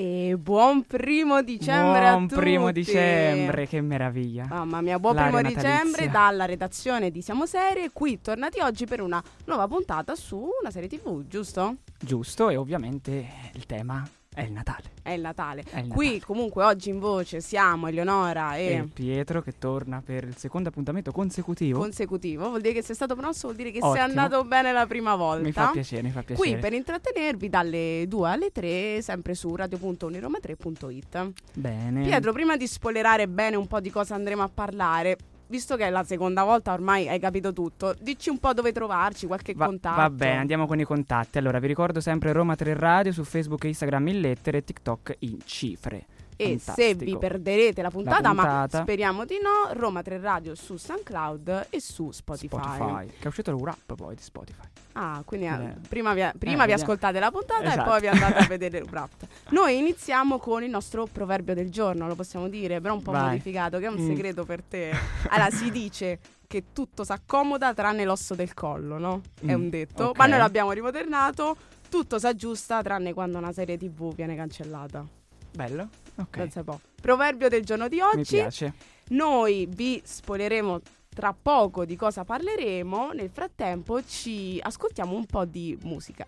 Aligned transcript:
E 0.00 0.34
buon 0.38 0.86
primo 0.86 1.42
dicembre 1.42 2.08
Buon 2.08 2.26
primo 2.26 2.72
dicembre, 2.72 3.66
che 3.66 3.82
meraviglia. 3.82 4.46
Mamma 4.48 4.80
mia, 4.80 4.98
buon 4.98 5.14
L'aria 5.14 5.30
primo 5.30 5.46
dicembre 5.46 6.06
natalizia. 6.06 6.10
dalla 6.10 6.44
redazione 6.46 7.10
di 7.10 7.20
Siamo 7.20 7.44
Serie, 7.44 7.90
qui 7.92 8.18
tornati 8.18 8.60
oggi 8.60 8.86
per 8.86 9.02
una 9.02 9.22
nuova 9.44 9.68
puntata 9.68 10.14
su 10.14 10.48
una 10.58 10.70
serie 10.70 10.88
tv, 10.88 11.26
giusto? 11.26 11.76
Giusto, 12.00 12.48
e 12.48 12.56
ovviamente 12.56 13.28
il 13.52 13.66
tema 13.66 14.02
è 14.40 14.46
il 14.46 14.52
Natale. 14.52 14.82
È 15.02 15.10
il 15.12 15.20
Natale. 15.22 15.64
È 15.70 15.78
il 15.80 15.88
Qui 15.88 16.04
Natale. 16.06 16.20
comunque 16.24 16.64
oggi 16.64 16.90
in 16.90 16.98
voce 16.98 17.40
siamo 17.40 17.86
Eleonora 17.88 18.56
e, 18.56 18.64
E 18.72 18.88
Pietro 18.92 19.40
che 19.42 19.54
torna 19.58 20.02
per 20.04 20.24
il 20.24 20.36
secondo 20.36 20.68
appuntamento 20.68 21.10
consecutivo. 21.12 21.78
consecutivo, 21.78 22.48
vuol 22.48 22.60
dire 22.60 22.74
che 22.74 22.82
sei 22.82 22.94
stato 22.94 23.14
promosso, 23.14 23.46
vuol 23.48 23.56
dire 23.56 23.70
che 23.70 23.78
Ottimo. 23.78 23.92
sei 23.94 24.02
andato 24.02 24.44
bene 24.44 24.72
la 24.72 24.86
prima 24.86 25.14
volta. 25.16 25.42
mi 25.42 25.52
fa 25.52 25.70
piacere, 25.70 26.02
mi 26.02 26.10
fa 26.10 26.22
piacere. 26.22 26.50
Qui 26.50 26.58
per 26.60 26.72
intrattenervi 26.72 27.48
dalle 27.48 28.04
2 28.06 28.28
alle 28.30 28.50
3, 28.52 29.00
sempre 29.02 29.34
su 29.34 29.54
radio.uniroma3.it. 29.54 31.32
Bene. 31.54 32.02
Pietro, 32.04 32.32
prima 32.32 32.56
di 32.56 32.66
spoilerare 32.66 33.28
bene 33.28 33.56
un 33.56 33.66
po' 33.66 33.80
di 33.80 33.90
cosa 33.90 34.14
andremo 34.14 34.42
a 34.42 34.50
parlare, 34.52 35.16
visto 35.50 35.76
che 35.76 35.84
è 35.84 35.90
la 35.90 36.04
seconda 36.04 36.44
volta 36.44 36.72
ormai 36.72 37.08
hai 37.08 37.18
capito 37.18 37.52
tutto, 37.52 37.94
dici 38.00 38.30
un 38.30 38.38
po' 38.38 38.54
dove 38.54 38.72
trovarci, 38.72 39.26
qualche 39.26 39.52
Va, 39.52 39.66
contatto. 39.66 39.96
va 40.00 40.08
bene, 40.08 40.38
andiamo 40.38 40.66
con 40.66 40.78
i 40.78 40.84
contatti. 40.84 41.38
Allora, 41.38 41.58
vi 41.58 41.66
ricordo 41.66 42.00
sempre 42.00 42.32
Roma 42.32 42.54
3 42.54 42.74
Radio 42.74 43.12
su 43.12 43.24
Facebook 43.24 43.64
e 43.64 43.68
Instagram 43.68 44.08
in 44.08 44.20
lettere 44.20 44.58
e 44.58 44.64
TikTok 44.64 45.16
in 45.20 45.38
cifre. 45.44 46.06
E 46.40 46.58
Fantastico. 46.58 46.80
se 46.80 46.94
vi 47.04 47.18
perderete 47.18 47.82
la 47.82 47.90
puntata, 47.90 48.32
ma 48.32 48.42
puntata. 48.42 48.80
speriamo 48.82 49.24
di 49.24 49.38
no, 49.42 49.72
Roma 49.78 50.00
3 50.02 50.18
Radio 50.18 50.54
su 50.54 50.76
SoundCloud 50.76 51.66
e 51.70 51.80
su 51.80 52.10
Spotify. 52.12 53.06
Che 53.06 53.24
è 53.24 53.26
uscito 53.26 53.50
il 53.50 53.56
wrap 53.56 53.94
poi 53.94 54.14
di 54.14 54.22
Spotify. 54.22 54.66
Ah, 54.92 55.22
quindi 55.24 55.46
eh, 55.46 55.74
prima, 55.88 56.14
vi, 56.14 56.22
prima 56.38 56.64
Eh, 56.64 56.66
vi 56.66 56.72
ascoltate 56.72 57.18
la 57.20 57.30
puntata 57.30 57.62
e 57.62 57.66
Esatto. 57.68 57.88
poi 57.90 58.00
vi 58.00 58.06
andate 58.08 58.38
a 58.38 58.46
vedere 58.48 58.78
il 58.78 58.84
wrap. 58.90 59.10
Noi 59.50 59.76
iniziamo 59.78 60.38
con 60.38 60.62
il 60.62 60.70
nostro 60.70 61.06
proverbio 61.10 61.54
del 61.54 61.70
giorno, 61.70 62.06
lo 62.08 62.14
possiamo 62.14 62.48
dire, 62.48 62.80
però 62.80 62.94
un 62.94 63.02
po' 63.02 63.12
Vai. 63.12 63.28
modificato, 63.30 63.78
che 63.78 63.84
è 63.86 63.88
un 63.88 64.00
Mm. 64.02 64.06
segreto 64.06 64.44
per 64.44 64.62
te. 64.62 64.90
Allora, 65.28 65.50
si 65.50 65.70
dice 65.70 66.18
che 66.46 66.64
tutto 66.72 67.04
s'accomoda 67.04 67.72
tranne 67.74 68.04
l'osso 68.04 68.34
del 68.34 68.54
collo, 68.54 68.98
no? 68.98 69.20
È 69.40 69.44
Mm, 69.54 69.60
un 69.60 69.70
detto, 69.70 70.04
ok. 70.06 70.16
ma 70.18 70.26
noi 70.26 70.38
l'abbiamo 70.38 70.72
rimodernato. 70.72 71.56
Tutto 71.88 72.18
s'aggiusta 72.18 72.82
tranne 72.82 73.12
quando 73.12 73.38
una 73.38 73.52
serie 73.52 73.76
TV 73.76 74.14
viene 74.14 74.34
cancellata. 74.36 75.04
Bello? 75.52 75.88
Ok. 76.16 76.28
Pensa 76.30 76.58
un 76.60 76.64
po'. 76.64 76.80
Proverbio 77.00 77.48
del 77.48 77.64
giorno 77.64 77.88
di 77.88 77.96
Mi 77.96 78.02
oggi. 78.02 78.36
piace. 78.36 78.72
Noi 79.08 79.66
vi 79.68 80.00
spoileremo 80.04 80.80
tra 81.12 81.34
poco 81.40 81.84
di 81.84 81.96
cosa 81.96 82.24
parleremo. 82.24 83.12
Nel 83.12 83.30
frattempo 83.30 84.04
ci 84.04 84.58
ascoltiamo 84.62 85.14
un 85.14 85.26
po' 85.26 85.44
di 85.44 85.76
musica. 85.82 86.26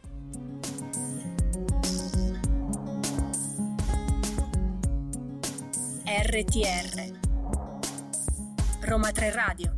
RTR 6.04 7.18
Roma 8.80 9.10
3 9.12 9.30
Radio 9.30 9.76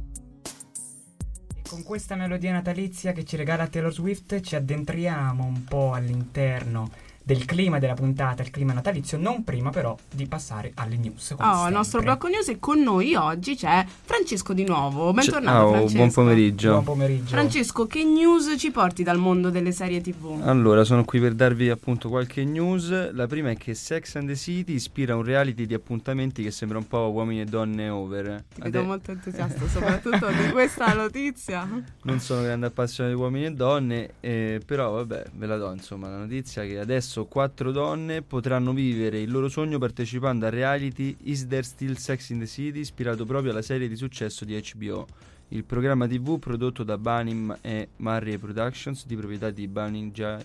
E 1.56 1.62
con 1.68 1.82
questa 1.82 2.14
melodia 2.16 2.52
natalizia 2.52 3.12
che 3.12 3.24
ci 3.24 3.36
regala 3.36 3.66
Taylor 3.68 3.92
Swift 3.92 4.40
ci 4.40 4.56
addentriamo 4.56 5.44
un 5.44 5.64
po' 5.64 5.92
all'interno 5.92 6.90
del 7.26 7.46
clima 7.46 7.78
della 7.78 7.94
puntata, 7.94 8.42
il 8.42 8.50
clima 8.50 8.74
natalizio, 8.74 9.16
non 9.16 9.44
prima 9.44 9.70
però 9.70 9.96
di 10.12 10.26
passare 10.26 10.72
alle 10.74 10.96
news. 10.96 11.34
come 11.36 11.48
Oh, 11.48 11.66
il 11.68 11.72
nostro 11.72 12.02
blocco 12.02 12.28
news 12.28 12.48
e 12.48 12.58
con 12.58 12.82
noi 12.82 13.14
oggi 13.14 13.56
c'è 13.56 13.84
Francesco 14.04 14.52
di 14.52 14.64
nuovo. 14.64 15.10
Bentornato 15.14 15.56
Ciao, 15.56 15.70
Francesco. 15.70 15.96
buon 15.96 16.12
pomeriggio. 16.12 16.70
Buon 16.72 16.84
pomeriggio. 16.84 17.28
Francesco, 17.28 17.86
che 17.86 18.04
news 18.04 18.54
ci 18.58 18.70
porti 18.70 19.02
dal 19.02 19.16
mondo 19.16 19.48
delle 19.48 19.72
serie 19.72 20.02
TV? 20.02 20.38
Allora, 20.42 20.84
sono 20.84 21.02
qui 21.04 21.18
per 21.18 21.32
darvi 21.32 21.70
appunto 21.70 22.10
qualche 22.10 22.44
news. 22.44 23.12
La 23.12 23.26
prima 23.26 23.50
è 23.50 23.56
che 23.56 23.72
Sex 23.74 24.16
and 24.16 24.28
the 24.28 24.36
City 24.36 24.74
ispira 24.74 25.16
un 25.16 25.22
reality 25.22 25.64
di 25.64 25.72
appuntamenti 25.72 26.42
che 26.42 26.50
sembra 26.50 26.76
un 26.76 26.86
po' 26.86 27.10
uomini 27.10 27.40
e 27.40 27.44
donne 27.46 27.88
over. 27.88 28.44
Ti 28.54 28.60
vedo 28.60 28.78
Ade- 28.78 28.86
molto 28.86 29.10
entusiasta 29.12 29.66
soprattutto 29.66 30.26
di 30.28 30.50
questa 30.52 30.92
notizia. 30.92 31.66
Non 32.02 32.20
sono 32.20 32.42
grande 32.42 32.66
appassionato 32.66 33.16
di 33.16 33.20
uomini 33.22 33.46
e 33.46 33.52
donne, 33.52 34.10
eh, 34.20 34.60
però 34.64 34.90
vabbè, 34.92 35.24
ve 35.36 35.46
la 35.46 35.56
do 35.56 35.72
insomma 35.72 36.10
la 36.10 36.18
notizia 36.18 36.64
che 36.64 36.78
adesso 36.78 37.13
quattro 37.22 37.70
donne 37.70 38.22
potranno 38.22 38.72
vivere 38.72 39.20
il 39.20 39.30
loro 39.30 39.48
sogno 39.48 39.78
partecipando 39.78 40.46
al 40.46 40.52
reality 40.52 41.16
Is 41.22 41.46
There 41.46 41.62
Still 41.62 41.94
Sex 41.94 42.30
in 42.30 42.40
the 42.40 42.46
City, 42.46 42.80
ispirato 42.80 43.24
proprio 43.24 43.52
alla 43.52 43.62
serie 43.62 43.86
di 43.86 43.94
successo 43.94 44.44
di 44.44 44.60
HBO. 44.74 45.06
Il 45.48 45.64
programma 45.64 46.08
TV 46.08 46.38
prodotto 46.38 46.82
da 46.82 46.98
Banim 46.98 47.56
e 47.60 47.90
Murray 47.96 48.36
Productions 48.38 49.06
di 49.06 49.14
proprietà 49.14 49.50
di 49.50 49.68
Bunny 49.68 50.10
J. 50.10 50.36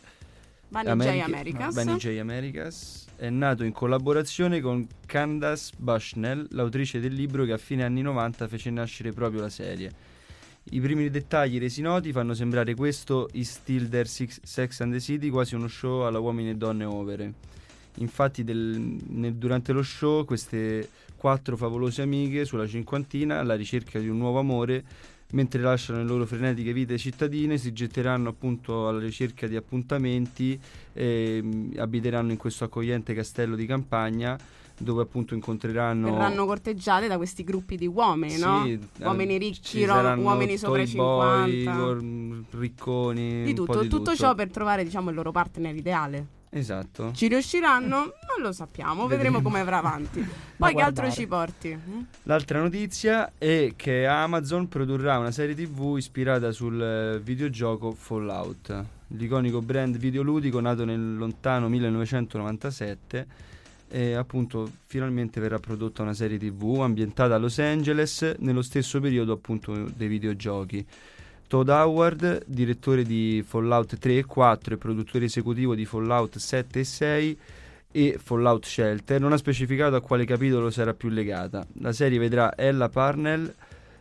J. 0.70 1.22
Americas. 1.24 1.74
Bunny 1.74 1.98
J. 1.98 2.20
Americas 2.20 3.08
è 3.16 3.30
nato 3.30 3.64
in 3.64 3.72
collaborazione 3.72 4.62
con 4.62 4.88
Candace 5.06 5.74
Bushnell, 5.78 6.46
l'autrice 6.52 7.00
del 7.00 7.14
libro 7.14 7.44
che 7.46 7.54
a 7.54 7.58
fine 7.58 7.84
anni 7.84 8.02
90 8.02 8.48
fece 8.48 8.70
nascere 8.70 9.12
proprio 9.12 9.42
la 9.42 9.50
serie. 9.50 9.92
I 10.72 10.80
primi 10.80 11.10
dettagli 11.10 11.58
resi 11.58 11.82
noti 11.82 12.12
fanno 12.12 12.36
sembrare 12.36 12.76
questo 12.76 13.28
Is 13.34 13.50
Still 13.50 13.90
There 13.90 14.08
Sex 14.08 14.82
and 14.82 14.94
the 14.94 15.00
City 15.00 15.30
quasi 15.30 15.56
uno 15.56 15.68
show 15.68 16.02
alla 16.02 16.20
uomini 16.20 16.52
e 16.52 16.56
donne 16.56 16.86
overe. 16.86 17.34
Infatti 17.96 18.44
del- 18.44 19.00
nel- 19.08 19.34
durante 19.34 19.72
lo 19.72 19.82
show 19.82 20.26
queste 20.26 20.88
quattro 21.16 21.58
favolose 21.58 22.04
amiche 22.04 22.46
sulla 22.46 22.68
cinquantina 22.68 23.40
alla 23.40 23.56
ricerca 23.56 24.00
di 24.00 24.08
un 24.08 24.18
nuovo 24.18 24.40
amore 24.40 24.84
mentre 25.32 25.62
lasciano 25.62 26.00
le 26.00 26.06
loro 26.06 26.26
frenetiche 26.26 26.72
vite 26.72 26.98
cittadine 26.98 27.58
si 27.58 27.72
getteranno 27.74 28.30
appunto 28.30 28.88
alla 28.88 29.00
ricerca 29.00 29.48
di 29.48 29.56
appuntamenti 29.56 30.60
e 30.94 31.40
mm, 31.44 31.72
abiteranno 31.78 32.32
in 32.32 32.38
questo 32.38 32.64
accogliente 32.64 33.14
castello 33.14 33.56
di 33.56 33.66
campagna 33.66 34.38
dove 34.80 35.02
appunto 35.04 35.34
incontreranno 35.34 36.12
Verranno 36.12 36.46
corteggiate 36.46 37.08
da 37.08 37.18
questi 37.18 37.44
gruppi 37.44 37.76
di 37.76 37.86
uomini, 37.88 38.38
no? 38.38 38.64
Sì, 38.64 38.80
Uomini 39.04 39.36
eh, 39.36 39.38
ricchi, 39.38 39.62
ci 39.62 39.86
ro- 39.86 39.94
saranno 39.94 40.22
uomini 40.22 40.58
sopra 40.58 40.82
i 40.82 40.86
toy 40.86 40.96
boy, 40.96 41.52
50. 41.64 41.74
gor- 41.74 42.44
ricconi 42.60 43.44
Di 43.44 43.54
tutto, 43.54 43.82
di 43.82 43.88
tutto 43.88 44.16
ciò 44.16 44.34
per 44.36 44.50
trovare 44.50 44.84
diciamo 44.84 45.10
il 45.10 45.16
loro 45.16 45.32
partner 45.32 45.76
ideale. 45.76 46.26
esatto 46.50 47.12
Ci 47.14 47.28
riusciranno? 47.28 47.98
Non 47.98 48.42
lo 48.42 48.52
sappiamo, 48.52 49.06
vedremo 49.08 49.38
Vedremo. 49.38 49.42
come 49.42 49.60
avrà 49.60 49.78
avanti. 49.78 50.26
Poi 50.58 50.74
che 50.74 50.82
altro 50.82 51.12
ci 51.12 51.28
porti? 51.28 51.78
Mm? 51.78 52.00
L'altra 52.24 52.62
notizia 52.62 53.34
è 53.38 53.74
che 53.76 54.06
Amazon 54.06 54.68
produrrà 54.68 55.18
una 55.18 55.32
serie 55.32 55.56
TV 55.56 55.96
ispirata 55.98 56.52
sul 56.52 56.82
eh, 56.82 57.20
videogioco 57.20 57.92
Fallout, 57.92 58.86
l'iconico 59.08 59.62
brand 59.62 59.98
videoludico 59.98 60.60
nato 60.60 60.86
nel 60.86 61.16
lontano 61.18 61.68
1997 61.70 63.28
e 63.90 64.14
appunto 64.14 64.70
finalmente 64.86 65.40
verrà 65.40 65.60
prodotta 65.60 66.02
una 66.02 66.14
serie 66.14 66.38
TV 66.38 66.80
ambientata 66.82 67.36
a 67.36 67.38
Los 67.38 67.60
Angeles 67.60 68.36
nello 68.40 68.62
stesso 68.62 69.00
periodo 69.00 69.34
appunto 69.34 69.90
dei 69.96 70.08
videogiochi. 70.08 70.86
Todd 71.48 71.68
Howard, 71.70 72.44
direttore 72.46 73.04
di 73.04 73.44
Fallout 73.46 73.98
3 73.98 74.18
e 74.18 74.26
4 74.26 74.76
e 74.76 74.78
produttore 74.78 75.26
esecutivo 75.26 75.74
di 75.74 75.84
Fallout 75.84 76.38
7 76.38 76.80
e 76.80 76.84
6 76.84 77.40
e 77.92 78.20
Fallout 78.24 78.66
Shelter, 78.66 79.20
non 79.20 79.34
ha 79.34 79.38
specificato 79.38 79.96
a 79.96 80.02
quale 80.02 80.26
capitolo 80.26 80.70
sarà 80.70 80.94
più 80.94 81.10
legata. 81.10 81.66
La 81.80 81.92
serie 81.92 82.20
vedrà 82.20 82.56
Ella 82.56 82.88
Parnell, 82.88 83.52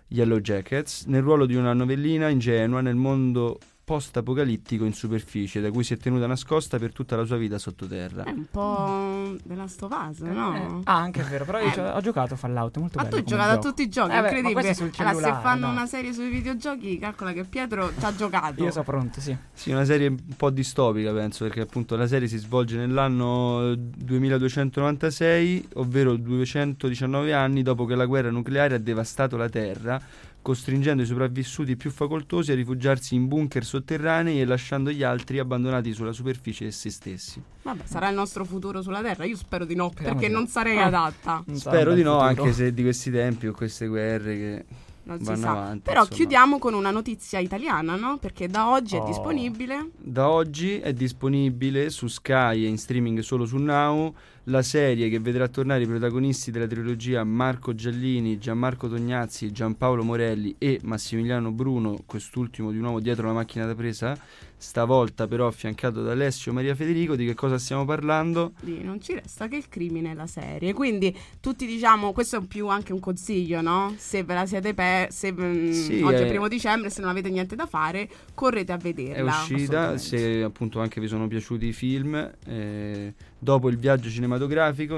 Yellow 0.08 0.40
Jackets, 0.40 1.06
nel 1.06 1.22
ruolo 1.22 1.46
di 1.46 1.54
una 1.54 1.72
novellina 1.72 2.28
ingenua 2.28 2.82
nel 2.82 2.96
mondo 2.96 3.58
post-apocalittico 3.88 4.84
in 4.84 4.92
superficie, 4.92 5.62
da 5.62 5.70
cui 5.70 5.82
si 5.82 5.94
è 5.94 5.96
tenuta 5.96 6.26
nascosta 6.26 6.78
per 6.78 6.92
tutta 6.92 7.16
la 7.16 7.24
sua 7.24 7.38
vita 7.38 7.56
sottoterra. 7.58 8.24
È 8.24 8.30
un 8.30 8.44
po' 8.50 9.34
della 9.42 9.66
Stovaz, 9.66 10.20
Eh, 10.20 10.24
no? 10.28 10.82
ah, 10.84 10.94
anche 10.94 11.22
è 11.22 11.24
vero, 11.24 11.46
però 11.46 11.58
io 11.58 11.72
Eh. 11.74 11.90
ho, 11.92 12.00
giocato 12.02 12.34
a 12.34 12.36
Fallout, 12.36 12.76
è 12.76 12.80
molto 12.80 12.98
Ma 12.98 13.04
bello. 13.04 13.16
tu 13.16 13.20
hai 13.22 13.26
giocato 13.26 13.52
a 13.54 13.58
tutti 13.58 13.80
i 13.82 13.88
giochi, 13.88 14.10
Eh 14.10 14.14
beh, 14.14 14.20
ma 14.20 14.26
incredibile. 14.28 14.76
allora, 14.98 15.34
se 15.34 15.40
fanno 15.40 15.66
no? 15.66 15.72
una 15.72 15.86
serie 15.86 16.12
sui 16.12 16.28
videogiochi, 16.28 16.98
calcola 16.98 17.32
che 17.32 17.44
Pietro 17.44 17.90
ci 17.98 18.04
ha 18.04 18.14
giocato. 18.14 18.62
Io 18.62 18.70
sono 18.70 18.84
pronto, 18.84 19.20
sì. 19.22 19.34
Sì, 19.54 19.70
una 19.70 19.86
serie 19.86 20.08
un 20.08 20.18
po' 20.36 20.50
distopica, 20.50 21.10
penso, 21.14 21.44
perché 21.44 21.62
appunto 21.62 21.96
la 21.96 22.06
serie 22.06 22.28
si 22.28 22.36
svolge 22.36 22.76
nell'anno 22.76 23.74
2296, 23.74 25.68
ovvero 25.74 26.14
219 26.16 27.32
anni 27.32 27.62
dopo 27.62 27.86
che 27.86 27.94
la 27.94 28.04
guerra 28.04 28.30
nucleare 28.30 28.74
ha 28.74 28.78
devastato 28.78 29.36
la 29.38 29.48
Terra, 29.48 30.00
costringendo 30.40 31.02
i 31.02 31.06
sopravvissuti 31.06 31.76
più 31.76 31.90
facoltosi 31.90 32.52
a 32.52 32.54
rifugiarsi 32.54 33.14
in 33.14 33.28
bunker 33.28 33.64
sotterranei 33.64 34.40
e 34.40 34.44
lasciando 34.44 34.90
gli 34.90 35.02
altri 35.02 35.38
abbandonati 35.38 35.92
sulla 35.92 36.12
superficie 36.12 36.66
e 36.66 36.70
se 36.70 36.90
stessi. 36.90 37.42
Vabbè, 37.62 37.82
sarà 37.84 38.08
il 38.08 38.14
nostro 38.14 38.44
futuro 38.44 38.80
sulla 38.80 39.02
Terra? 39.02 39.24
Io 39.24 39.36
spero 39.36 39.64
di 39.64 39.74
no, 39.74 39.88
Speriamo 39.90 40.14
perché 40.18 40.28
di 40.28 40.32
no. 40.34 40.38
non 40.40 40.48
sarei 40.48 40.78
Ah. 40.78 40.86
adatta. 40.86 41.42
Non 41.46 41.56
Spero 41.56 41.92
di 41.94 42.02
no, 42.02 42.20
futuro. 42.20 42.28
anche 42.42 42.52
se 42.54 42.72
di 42.72 42.82
questi 42.82 43.10
tempi 43.10 43.46
o 43.46 43.52
queste 43.52 43.86
guerre 43.88 44.36
che 44.36 44.64
non 45.04 45.18
si 45.18 45.24
vanno 45.24 45.38
sa. 45.40 45.50
avanti. 45.50 45.80
Però 45.84 46.00
insomma. 46.00 46.16
chiudiamo 46.16 46.58
con 46.58 46.74
una 46.74 46.90
notizia 46.90 47.38
italiana, 47.40 47.96
no? 47.96 48.16
Perché 48.18 48.46
da 48.48 48.70
oggi 48.70 48.96
è 48.96 49.00
Oh. 49.00 49.06
disponibile. 49.06 49.90
Da 49.98 50.28
oggi 50.30 50.78
è 50.78 50.92
disponibile 50.94 51.90
su 51.90 52.06
Sky 52.06 52.64
e 52.64 52.68
in 52.68 52.78
streaming 52.78 53.18
solo 53.20 53.44
su 53.44 53.56
Now 53.58 54.14
la 54.48 54.62
serie 54.62 55.08
che 55.08 55.18
vedrà 55.20 55.46
tornare 55.48 55.82
i 55.82 55.86
protagonisti 55.86 56.50
della 56.50 56.66
trilogia 56.66 57.22
Marco 57.24 57.74
Giallini, 57.74 58.38
Gianmarco 58.38 58.88
Tognazzi, 58.88 59.52
Giampaolo 59.52 60.02
Morelli 60.02 60.54
e 60.58 60.80
Massimiliano 60.82 61.52
Bruno, 61.52 62.02
quest'ultimo 62.06 62.70
di 62.70 62.78
nuovo 62.78 63.00
dietro 63.00 63.26
la 63.26 63.34
macchina 63.34 63.66
da 63.66 63.74
presa, 63.74 64.18
stavolta 64.56 65.26
però 65.26 65.46
affiancato 65.46 66.02
da 66.02 66.12
Alessio 66.12 66.52
Maria 66.52 66.74
Federico. 66.74 67.14
Di 67.14 67.26
che 67.26 67.34
cosa 67.34 67.58
stiamo 67.58 67.84
parlando? 67.84 68.52
Di 68.60 68.82
non 68.82 69.00
ci 69.00 69.14
resta 69.14 69.48
che 69.48 69.56
il 69.56 69.68
crimine 69.68 70.14
la 70.14 70.26
serie. 70.26 70.72
Quindi 70.72 71.16
tutti 71.40 71.66
diciamo, 71.66 72.12
questo 72.12 72.38
è 72.38 72.40
più 72.42 72.68
anche 72.68 72.92
un 72.92 73.00
consiglio, 73.00 73.60
no? 73.60 73.94
Se 73.96 74.22
ve 74.24 74.34
la 74.34 74.46
siete 74.46 74.72
per 74.72 75.12
se 75.12 75.32
mm, 75.32 75.70
Sì, 75.70 76.00
oggi 76.00 76.14
è 76.14 76.20
il 76.22 76.28
primo 76.28 76.48
dicembre, 76.48 76.90
se 76.90 77.00
non 77.02 77.10
avete 77.10 77.28
niente 77.28 77.54
da 77.54 77.66
fare, 77.66 78.08
correte 78.34 78.72
a 78.72 78.76
vederla. 78.76 79.30
È 79.30 79.34
uscita, 79.34 79.98
se 79.98 80.42
appunto 80.42 80.80
anche 80.80 81.00
vi 81.00 81.06
sono 81.06 81.28
piaciuti 81.28 81.66
i 81.66 81.72
film, 81.72 82.14
eh, 82.46 83.14
dopo 83.38 83.68
il 83.68 83.78
viaggio 83.78 84.08
cinematografico, 84.08 84.37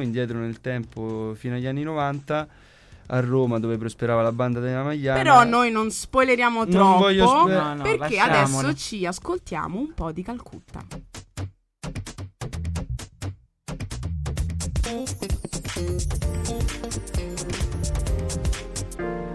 indietro 0.00 0.38
nel 0.38 0.60
tempo 0.60 1.32
fino 1.37 1.54
agli 1.54 1.66
anni 1.66 1.82
90, 1.82 2.48
a 3.06 3.20
Roma 3.20 3.58
dove 3.58 3.76
prosperava 3.76 4.22
la 4.22 4.32
banda 4.32 4.60
della 4.60 4.82
Magliana. 4.82 5.19
Però 5.19 5.44
noi 5.44 5.70
non 5.70 5.90
spoileriamo 5.90 6.60
Non 6.64 6.70
troppo 6.70 6.98
voglio 6.98 7.26
spo- 7.26 7.46
No, 7.48 7.75
no, 7.75 7.82
perché 7.82 8.16
lasciamolo. 8.16 8.69
adesso 8.69 8.75
ci 8.75 9.06
ascoltiamo 9.06 9.78
un 9.78 9.92
po' 9.94 10.12
di 10.12 10.22
Calcutta. 10.22 10.84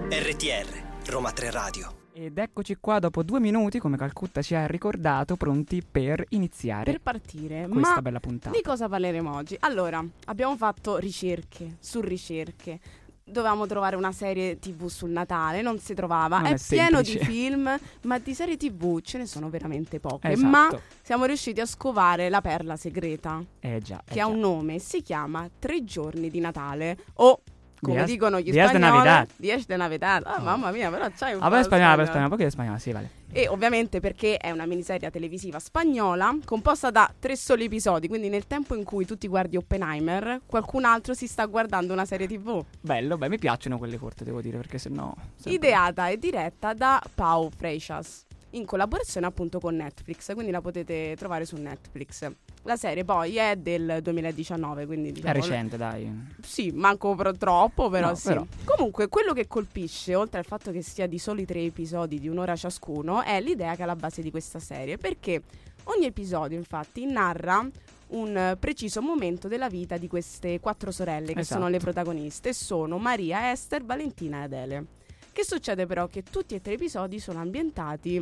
RTR, 0.09 0.83
Roma 1.07 1.31
3 1.31 1.51
Radio. 1.51 2.04
Ed 2.17 2.37
eccoci 2.37 2.77
qua 2.79 2.99
dopo 2.99 3.23
due 3.23 3.41
minuti, 3.41 3.77
come 3.77 3.97
Calcutta 3.97 4.41
ci 4.41 4.55
ha 4.55 4.65
ricordato, 4.67 5.35
pronti 5.35 5.83
per 5.83 6.23
iniziare 6.29 6.89
Per 6.93 7.01
partire, 7.01 7.67
questa 7.69 7.95
ma 7.95 8.01
bella 8.01 8.21
puntata. 8.21 8.55
di 8.55 8.63
cosa 8.63 8.87
parleremo 8.87 9.35
oggi? 9.35 9.57
Allora, 9.59 10.01
abbiamo 10.27 10.55
fatto 10.55 10.95
ricerche 10.95 11.75
su 11.81 11.99
ricerche. 11.99 12.79
Dovevamo 13.21 13.65
trovare 13.65 13.97
una 13.97 14.13
serie 14.13 14.59
TV 14.59 14.87
sul 14.87 15.09
Natale, 15.09 15.61
non 15.61 15.77
si 15.79 15.93
trovava. 15.93 16.37
Non 16.37 16.53
è, 16.53 16.53
è 16.53 16.61
pieno 16.65 17.01
di 17.01 17.17
film, 17.17 17.77
ma 18.03 18.17
di 18.19 18.33
serie 18.33 18.55
TV 18.55 19.01
ce 19.01 19.17
ne 19.17 19.25
sono 19.25 19.49
veramente 19.49 19.99
poche. 19.99 20.29
Esatto. 20.29 20.47
Ma 20.47 20.69
siamo 21.01 21.25
riusciti 21.25 21.59
a 21.59 21.65
scovare 21.65 22.29
la 22.29 22.39
perla 22.39 22.77
segreta, 22.77 23.43
Eh 23.59 23.81
già, 23.81 23.99
eh 24.05 24.13
che 24.13 24.21
ha 24.21 24.25
già. 24.27 24.31
un 24.31 24.39
nome, 24.39 24.79
si 24.79 25.01
chiama 25.01 25.49
Tre 25.59 25.83
giorni 25.83 26.29
di 26.29 26.39
Natale 26.39 26.97
o 27.15 27.41
come 27.81 27.95
Días- 27.95 28.09
dicono 28.09 28.39
gli 28.39 28.51
Días 28.51 28.71
de 28.71 28.77
spagnoli, 28.77 28.91
Navidad. 29.05 29.27
Dies 29.35 29.65
de 29.65 29.75
Navidad. 29.77 30.23
Ah, 30.25 30.37
Oh. 30.39 30.43
mamma 30.43 30.71
mia, 30.71 30.89
però 30.89 31.07
c'hai 31.15 31.33
un 31.33 31.41
Ah, 31.43 31.49
po' 31.49 31.57
di 31.57 31.63
spagnolo, 31.63 32.05
spagnolo. 32.05 32.05
spagnolo, 32.05 32.35
di 32.35 32.49
spagnolo, 32.49 32.77
sì, 32.79 32.91
vale. 32.91 33.09
E 33.31 33.47
ovviamente 33.49 33.99
perché 33.99 34.37
è 34.37 34.49
una 34.51 34.65
miniserie 34.65 35.11
televisiva 35.11 35.59
spagnola 35.59 36.37
composta 36.45 36.89
da 36.89 37.11
tre 37.19 37.35
soli 37.35 37.65
episodi, 37.65 38.07
quindi 38.07 38.29
nel 38.29 38.47
tempo 38.47 38.75
in 38.75 38.83
cui 38.85 39.05
tu 39.05 39.17
ti 39.17 39.27
guardi 39.27 39.57
Oppenheimer, 39.57 40.41
qualcun 40.45 40.85
altro 40.85 41.13
si 41.13 41.27
sta 41.27 41.45
guardando 41.45 41.91
una 41.91 42.05
serie 42.05 42.27
TV. 42.27 42.63
Bello, 42.79 43.17
beh, 43.17 43.27
mi 43.29 43.37
piacciono 43.37 43.77
quelle 43.77 43.97
corte, 43.97 44.23
devo 44.23 44.39
dire, 44.41 44.57
perché 44.57 44.77
sennò... 44.77 45.13
sempre- 45.35 45.51
Ideata 45.53 46.07
e 46.07 46.17
diretta 46.17 46.73
da 46.73 47.01
Pau 47.13 47.49
Freixas, 47.53 48.23
in 48.51 48.65
collaborazione 48.65 49.25
appunto 49.27 49.59
con 49.59 49.75
Netflix, 49.75 50.33
quindi 50.33 50.51
la 50.51 50.61
potete 50.61 51.13
trovare 51.17 51.43
su 51.43 51.57
Netflix. 51.57 52.25
La 52.67 52.75
serie 52.77 53.03
poi 53.05 53.35
è 53.37 53.55
del 53.57 53.99
2019, 54.01 54.87
quindi 54.87 55.09
È 55.09 55.11
diciamo... 55.11 55.33
recente, 55.33 55.77
dai. 55.77 56.11
Sì, 56.41 56.71
manco 56.71 57.13
pro- 57.13 57.33
troppo, 57.37 57.89
però 57.89 58.07
No, 58.09 58.15
sì. 58.15 58.27
però. 58.29 58.45
Comunque, 58.63 59.07
quello 59.07 59.33
che 59.33 59.45
colpisce, 59.45 60.15
oltre 60.15 60.39
al 60.39 60.45
fatto 60.45 60.71
che 60.71 60.81
sia 60.81 61.05
di 61.05 61.19
soli 61.19 61.45
tre 61.45 61.61
episodi 61.61 62.19
di 62.19 62.27
un'ora 62.27 62.55
ciascuno, 62.55 63.21
è 63.21 63.39
l'idea 63.39 63.73
che 63.75 63.81
è 63.81 63.83
alla 63.83 63.95
base 63.95 64.23
di 64.23 64.31
questa 64.31 64.57
serie. 64.57 64.97
Perché 64.97 65.43
ogni 65.83 66.05
episodio, 66.07 66.57
infatti, 66.57 67.05
narra 67.05 67.67
un 68.07 68.57
preciso 68.59 68.99
momento 69.01 69.47
della 69.47 69.69
vita 69.69 69.97
di 69.97 70.07
queste 70.07 70.59
quattro 70.59 70.89
sorelle 70.89 71.33
che 71.33 71.41
Esatto. 71.41 71.59
sono 71.59 71.69
le 71.71 71.77
protagoniste. 71.77 72.51
Sono 72.51 72.97
Maria, 72.97 73.51
Esther, 73.51 73.83
Valentina 73.83 74.39
e 74.39 74.43
Adele. 74.43 74.85
Che 75.31 75.43
succede 75.45 75.85
però? 75.85 76.07
Che 76.07 76.23
tutti 76.23 76.55
e 76.55 76.61
tre 76.61 76.73
episodi 76.73 77.19
sono 77.19 77.39
ambientati 77.41 78.13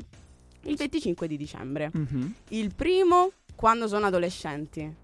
il 0.66 0.76
25 0.76 1.28
di 1.28 1.38
dicembre. 1.38 1.90
Mhm. 1.94 2.34
Il 2.50 2.74
primo 2.76 3.32
quando 3.56 3.88
sono 3.88 4.06
adolescenti. 4.08 5.02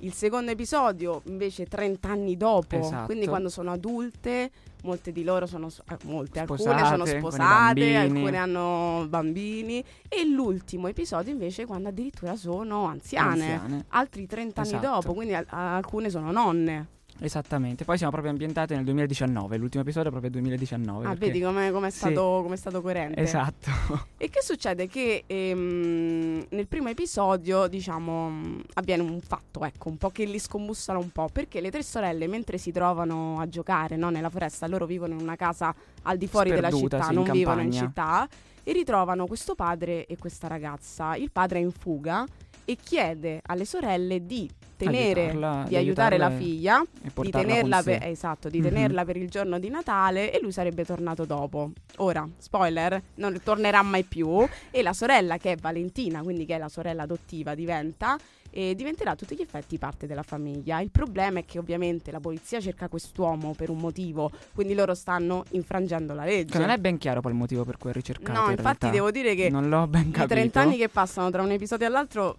Il 0.00 0.12
secondo 0.14 0.50
episodio 0.50 1.22
invece 1.26 1.66
30 1.66 2.08
anni 2.08 2.36
dopo, 2.36 2.76
Esatto. 2.76 3.04
quindi 3.06 3.28
quando 3.28 3.48
sono 3.48 3.70
adulte, 3.70 4.50
molte 4.82 5.12
di 5.12 5.22
loro 5.22 5.46
sono 5.46 5.68
eh, 5.68 5.96
molte, 6.06 6.40
alcune 6.40 6.58
Sposate, 6.58 6.84
sono 6.86 7.04
con 7.04 7.14
i 7.14 7.18
sposate, 7.18 7.96
alcune 7.96 8.36
hanno 8.36 9.06
bambini 9.08 9.84
e 10.08 10.24
l'ultimo 10.26 10.88
episodio 10.88 11.30
invece 11.30 11.66
quando 11.66 11.90
addirittura 11.90 12.34
sono 12.34 12.86
anziane, 12.86 13.52
Anziane. 13.52 13.84
altri 13.90 14.26
30 14.26 14.60
anni 14.62 14.70
Esatto. 14.70 14.86
dopo, 14.88 15.14
quindi 15.14 15.34
al- 15.34 15.46
alcune 15.50 16.10
sono 16.10 16.32
nonne. 16.32 16.88
Esattamente. 17.24 17.84
Poi 17.84 17.96
siamo 17.96 18.10
proprio 18.10 18.32
ambientati 18.32 18.74
nel 18.74 18.82
2019. 18.82 19.56
L'ultimo 19.56 19.82
episodio 19.82 20.08
è 20.08 20.10
proprio 20.10 20.32
2019. 20.32 21.04
Ah, 21.06 21.08
perché- 21.10 21.26
vedi 21.26 21.40
come 21.40 21.68
è 21.86 21.90
Sì. 21.90 21.98
stato, 21.98 22.40
com'è 22.42 22.56
stato 22.56 22.82
coerente. 22.82 23.20
Esatto. 23.20 23.70
E 24.22 24.28
che 24.28 24.40
succede? 24.42 24.86
Che 24.86 25.24
ehm, 25.26 26.46
nel 26.50 26.66
primo 26.66 26.88
episodio, 26.88 27.66
diciamo, 27.66 28.60
avviene 28.74 29.02
un 29.02 29.20
fatto, 29.20 29.64
ecco, 29.64 29.88
un 29.88 29.96
po' 29.96 30.10
che 30.10 30.24
li 30.24 30.38
scombussano 30.38 30.98
un 30.98 31.10
po', 31.10 31.28
perché 31.32 31.60
le 31.60 31.70
tre 31.70 31.82
sorelle, 31.82 32.26
mentre 32.28 32.58
si 32.58 32.70
trovano 32.72 33.38
a 33.40 33.48
giocare 33.48 33.96
no, 33.96 34.10
nella 34.10 34.30
foresta, 34.30 34.66
loro 34.66 34.86
vivono 34.86 35.14
in 35.14 35.20
una 35.20 35.36
casa 35.36 35.74
al 36.02 36.16
di 36.16 36.26
fuori 36.26 36.50
della 36.50 36.68
Sperduta, 36.68 36.96
città, 36.98 37.08
sì, 37.08 37.14
in 37.18 37.22
non 37.22 37.32
vivono 37.32 37.60
in 37.62 37.72
città, 37.72 38.28
e 38.64 38.72
ritrovano 38.72 39.26
questo 39.26 39.54
padre 39.54 40.06
e 40.06 40.16
questa 40.16 40.46
ragazza. 40.46 41.16
Il 41.16 41.30
padre 41.32 41.58
è 41.58 41.62
in 41.62 41.72
fuga 41.72 42.24
e 42.64 42.76
chiede 42.82 43.40
alle 43.46 43.64
sorelle 43.64 44.24
di 44.24 44.48
tenere, 44.76 45.20
Aiutarla- 45.28 45.64
di 45.68 45.76
aiutare 45.76 46.18
la 46.18 46.30
figlia 46.30 46.84
di 47.20 47.30
tenerla, 47.30 47.82
per, 47.82 48.02
esatto, 48.04 48.48
di 48.48 48.58
Mhm. 48.58 48.64
tenerla 48.64 49.04
per 49.04 49.16
il 49.16 49.28
giorno 49.28 49.58
di 49.60 49.68
Natale 49.68 50.32
e 50.32 50.40
lui 50.40 50.50
sarebbe 50.50 50.84
tornato 50.84 51.24
dopo. 51.24 51.70
Ora, 51.98 52.28
spoiler, 52.38 53.00
non 53.16 53.38
tornerà 53.44 53.80
mai 53.82 54.02
più 54.02 54.44
e 54.70 54.82
la 54.82 54.92
sorella 54.92 55.36
che 55.36 55.52
è 55.52 55.56
Valentina, 55.56 56.22
quindi 56.22 56.44
che 56.46 56.56
è 56.56 56.58
la 56.58 56.68
sorella 56.68 57.02
adottiva, 57.04 57.54
diventa 57.54 58.18
e 58.54 58.74
diventerà 58.74 59.12
a 59.12 59.14
tutti 59.16 59.34
gli 59.34 59.40
effetti 59.40 59.78
parte 59.78 60.06
della 60.06 60.22
famiglia. 60.24 60.80
Il 60.80 60.90
problema 60.90 61.38
è 61.38 61.44
che 61.46 61.58
ovviamente 61.58 62.10
la 62.10 62.20
polizia 62.20 62.60
cerca 62.60 62.88
quest'uomo 62.88 63.54
per 63.56 63.70
un 63.70 63.78
motivo, 63.78 64.30
quindi 64.52 64.74
loro 64.74 64.94
stanno 64.94 65.44
infrangendo 65.52 66.12
la 66.12 66.24
legge. 66.24 66.52
Che 66.52 66.58
non 66.58 66.68
è 66.70 66.76
ben 66.76 66.98
chiaro 66.98 67.20
poi 67.22 67.30
il 67.32 67.38
motivo 67.38 67.64
per 67.64 67.78
cui 67.78 67.90
è 67.90 67.92
ricercato. 67.94 68.32
no, 68.32 68.44
in 68.46 68.50
infatti 68.50 68.64
realtà. 68.80 68.90
devo 68.90 69.10
dire 69.10 69.34
che 69.34 69.48
Non 69.48 69.68
l'ho 69.70 69.86
ben 69.86 70.08
i 70.08 70.10
capito. 70.10 70.34
30 70.34 70.60
anni 70.60 70.76
che 70.76 70.88
passano 70.90 71.30
tra 71.30 71.40
un 71.40 71.50
episodio 71.52 71.86
e 71.86 71.88
l'altro 71.88 72.36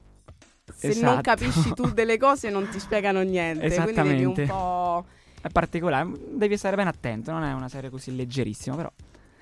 se 0.75 0.87
non 0.87 1.19
Esatto. 1.19 1.21
capisci 1.21 1.73
tu 1.73 1.89
delle 1.93 2.17
cose 2.17 2.49
non 2.49 2.67
ti 2.69 2.79
spiegano 2.79 3.21
niente, 3.21 3.67
quindi 3.67 3.75
devi 3.85 4.23
un 4.25 4.31
Esattamente. 4.31 4.45
po' 4.45 5.05
È 5.41 5.49
particolare. 5.49 6.09
Devi 6.31 6.55
stare 6.57 6.75
ben 6.77 6.87
attento. 6.87 7.31
Non 7.31 7.43
è 7.43 7.51
una 7.53 7.67
serie 7.67 7.89
così 7.89 8.15
leggerissima, 8.15 8.75
però. 8.75 8.91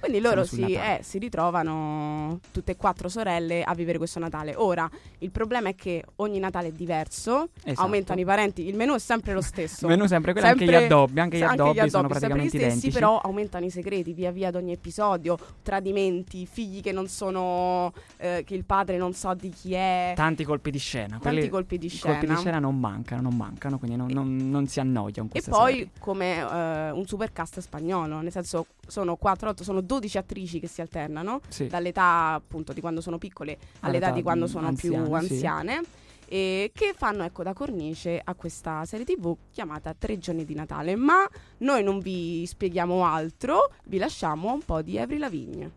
Quindi 0.01 0.19
loro 0.19 0.43
si, 0.43 0.63
eh, 0.73 0.99
si 1.03 1.19
ritrovano 1.19 2.39
tutte 2.51 2.71
e 2.71 2.75
quattro 2.75 3.07
sorelle 3.07 3.63
a 3.63 3.73
vivere 3.75 3.97
questo 3.97 4.19
Natale. 4.19 4.55
Ora, 4.55 4.89
il 5.19 5.31
problema 5.31 5.69
è 5.69 5.75
che 5.75 6.03
ogni 6.17 6.39
Natale 6.39 6.69
è 6.69 6.71
diverso, 6.71 7.49
Esatto. 7.63 7.81
aumentano 7.81 8.19
i 8.19 8.25
parenti, 8.25 8.67
il 8.67 8.75
menù 8.75 8.93
è 8.95 8.99
sempre 8.99 9.33
lo 9.33 9.41
stesso. 9.41 9.87
Menù 9.87 10.07
sempre 10.07 10.31
quello, 10.33 10.47
anche 10.47 10.65
gli 10.65 10.67
Sempre- 10.69 10.85
addobbi. 10.85 11.19
Anche 11.19 11.37
gli 11.37 11.41
Anche 11.43 11.53
addobbi, 11.61 11.77
sono 11.77 11.89
sempre 11.89 12.07
praticamente 12.19 12.45
gli 12.45 12.59
stessi, 12.59 12.65
identici. 12.77 12.93
però 12.93 13.19
aumentano 13.19 13.65
i 13.65 13.69
segreti 13.69 14.13
via 14.13 14.31
via 14.31 14.47
ad 14.49 14.55
ogni 14.55 14.71
episodio, 14.73 15.37
tradimenti, 15.61 16.45
figli 16.45 16.81
che 16.81 16.91
non 16.91 17.07
sono 17.07 17.93
eh, 18.17 18.43
che 18.45 18.55
il 18.55 18.65
padre 18.65 18.97
non 18.97 19.13
so 19.13 19.33
di 19.33 19.49
chi 19.49 19.73
è, 19.73 20.13
Tanti 20.15 20.43
colpi 20.43 20.71
di 20.71 20.79
scena. 20.79 21.19
tanti 21.21 21.47
colpi 21.49 21.77
di 21.77 21.87
scena. 21.89 22.13
colpi 22.13 22.27
di 22.33 22.35
scena 22.39 22.59
non 22.59 22.79
mancano, 22.79 23.21
non 23.21 23.35
mancano, 23.35 23.77
quindi 23.77 23.95
non, 23.97 24.07
non- 24.11 24.49
non 24.49 24.67
si 24.67 24.79
annoia 24.79 25.13
con 25.17 25.27
E 25.27 25.29
questa 25.29 25.51
poi 25.51 25.71
serie. 25.73 25.89
come 25.99 26.37
eh, 26.37 26.91
un 26.91 27.05
supercast 27.05 27.59
spagnolo, 27.59 28.19
nel 28.21 28.31
senso 28.31 28.65
sono 28.87 29.15
4, 29.15 29.49
8, 29.49 29.63
sono 29.63 29.79
12 29.81 29.90
attrici 30.17 30.59
che 30.59 30.67
si 30.67 30.81
alternano 30.81 31.41
Sì. 31.47 31.67
dall'età 31.67 32.33
appunto 32.33 32.73
di 32.73 32.81
quando 32.81 33.01
sono 33.01 33.17
piccole 33.17 33.51
all'età 33.81 33.87
All'età, 34.07 34.11
di 34.11 34.21
quando 34.21 34.47
sono 34.47 34.71
più 34.73 34.93
anziane, 34.95 35.25
sì. 35.27 35.33
anziane 35.33 35.81
e 36.27 36.71
che 36.73 36.93
fanno 36.95 37.23
ecco 37.23 37.43
da 37.43 37.51
cornice 37.53 38.21
a 38.23 38.33
questa 38.35 38.85
serie 38.85 39.03
tv 39.05 39.35
chiamata 39.51 39.93
Tre 39.93 40.17
giorni 40.17 40.45
di 40.45 40.53
Natale 40.55 40.95
ma 40.95 41.27
noi 41.57 41.83
non 41.83 41.99
vi 41.99 42.45
spieghiamo 42.45 43.03
altro 43.05 43.73
vi 43.85 43.97
lasciamo 43.97 44.53
un 44.53 44.61
po' 44.63 44.81
di 44.81 44.97
Avril 44.97 45.19
Lavigne 45.19 45.71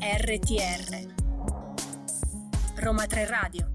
RTR 0.00 1.06
Roma 2.76 3.06
3 3.06 3.26
Radio 3.26 3.71